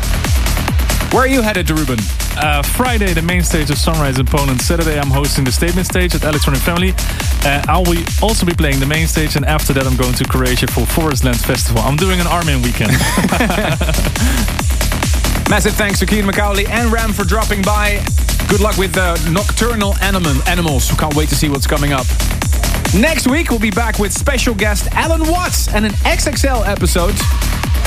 Where 1.12 1.24
are 1.24 1.28
you 1.28 1.42
headed, 1.42 1.70
Ruben? 1.72 1.98
Uh, 2.38 2.62
Friday, 2.62 3.14
the 3.14 3.24
main 3.24 3.42
stage 3.42 3.72
of 3.72 3.80
Sunrise 3.80 4.20
in 4.20 4.28
Poland. 4.28 4.62
Saturday, 4.62 5.00
I'm 5.00 5.10
hosting 5.10 5.44
the 5.44 5.52
statement 5.52 5.88
stage 5.88 6.14
at 6.14 6.24
Electronic 6.24 6.62
Family. 6.62 6.94
Uh, 7.46 7.62
I'll 7.68 7.84
be 7.84 8.06
also 8.22 8.46
be 8.46 8.54
playing 8.54 8.80
the 8.80 8.86
main 8.86 9.08
stage, 9.08 9.36
and 9.36 9.46
after 9.46 9.74
that, 9.74 9.86
I'm 9.86 9.96
going 9.96 10.14
to 10.16 10.24
Croatia 10.26 10.68
for 10.68 10.86
Forestland 10.86 11.40
Festival. 11.40 11.82
I'm 11.82 11.96
doing 11.96 12.20
an 12.20 12.28
Armin 12.28 12.62
weekend. 12.62 12.92
Massive 15.50 15.74
thanks 15.74 16.00
to 16.00 16.06
Ciaran 16.06 16.28
McAuley 16.28 16.68
and 16.68 16.92
Ram 16.92 17.14
for 17.14 17.24
dropping 17.24 17.62
by. 17.62 18.04
Good 18.50 18.60
luck 18.60 18.78
with 18.78 18.94
the 18.94 19.16
nocturnal 19.32 19.96
animal, 20.02 20.34
animals. 20.48 20.92
Can't 20.92 21.16
wait 21.16 21.30
to 21.30 21.36
see 21.36 21.50
what's 21.50 21.68
coming 21.68 21.94
up. 21.94 22.06
Next 22.94 23.28
week, 23.28 23.50
we'll 23.50 23.60
be 23.60 23.72
back 23.72 24.00
with 24.00 24.12
special 24.12 24.54
guest 24.54 24.88
Allen 24.92 25.30
Watts 25.30 25.68
and 25.74 25.86
an 25.86 25.92
XXL 26.04 26.68
episode 26.68 27.16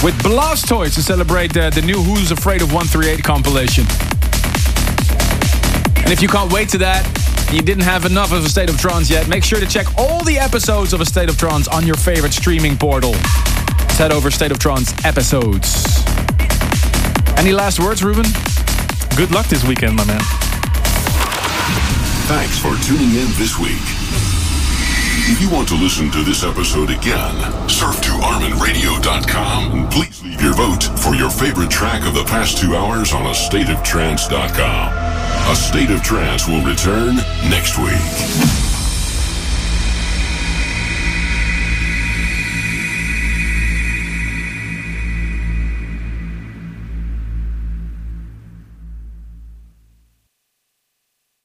with 0.02 0.14
Blastoyz 0.22 0.94
to 0.94 1.02
celebrate 1.02 1.56
uh, 1.56 1.68
the 1.70 1.82
new 1.82 2.00
Who's 2.02 2.30
Afraid 2.30 2.62
of 2.62 2.72
138 2.72 3.22
compilation. 3.22 3.84
And 6.02 6.12
if 6.12 6.22
you 6.22 6.28
can't 6.28 6.50
wait 6.52 6.68
to 6.70 6.78
that, 6.78 7.04
you 7.52 7.62
didn't 7.62 7.84
have 7.84 8.04
enough 8.04 8.32
of 8.32 8.44
A 8.44 8.48
State 8.48 8.70
of 8.70 8.78
Trance 8.78 9.10
yet, 9.10 9.28
make 9.28 9.42
sure 9.42 9.58
to 9.58 9.66
check 9.66 9.86
all 9.98 10.22
the 10.24 10.38
episodes 10.38 10.92
of 10.92 11.00
A 11.00 11.06
State 11.06 11.28
of 11.28 11.36
Trance 11.36 11.68
on 11.68 11.86
your 11.86 11.96
favorite 11.96 12.32
streaming 12.32 12.76
portal. 12.76 13.12
Just 13.12 13.98
head 13.98 14.12
over 14.12 14.30
State 14.30 14.52
of 14.52 14.58
Trance 14.58 14.92
episodes. 15.04 16.04
Any 17.36 17.52
last 17.52 17.80
words, 17.80 18.04
Ruben? 18.04 18.26
Good 19.16 19.32
luck 19.32 19.46
this 19.46 19.64
weekend, 19.64 19.96
my 19.96 20.04
man. 20.04 20.20
Thanks 22.28 22.58
for 22.58 22.76
tuning 22.86 23.10
in 23.10 23.26
this 23.34 23.58
week. 23.58 23.82
If 25.32 25.40
you 25.40 25.50
want 25.50 25.68
to 25.68 25.74
listen 25.74 26.10
to 26.10 26.22
this 26.22 26.44
episode 26.44 26.90
again, 26.90 27.68
surf 27.68 28.00
to 28.02 28.10
ArminRadio.com 28.10 29.72
and 29.72 29.90
please 29.90 30.22
leave 30.22 30.40
your 30.40 30.54
vote 30.54 30.84
for 31.00 31.14
your 31.14 31.30
favorite 31.30 31.70
track 31.70 32.06
of 32.06 32.14
the 32.14 32.24
past 32.24 32.58
two 32.58 32.76
hours 32.76 33.12
on 33.12 33.22
AstateOfTrance.com. 33.24 34.99
A 35.50 35.56
State 35.56 35.90
of 35.90 36.00
Trance 36.00 36.46
will 36.46 36.62
return 36.62 37.16
next 37.48 37.76
week. 37.76 38.59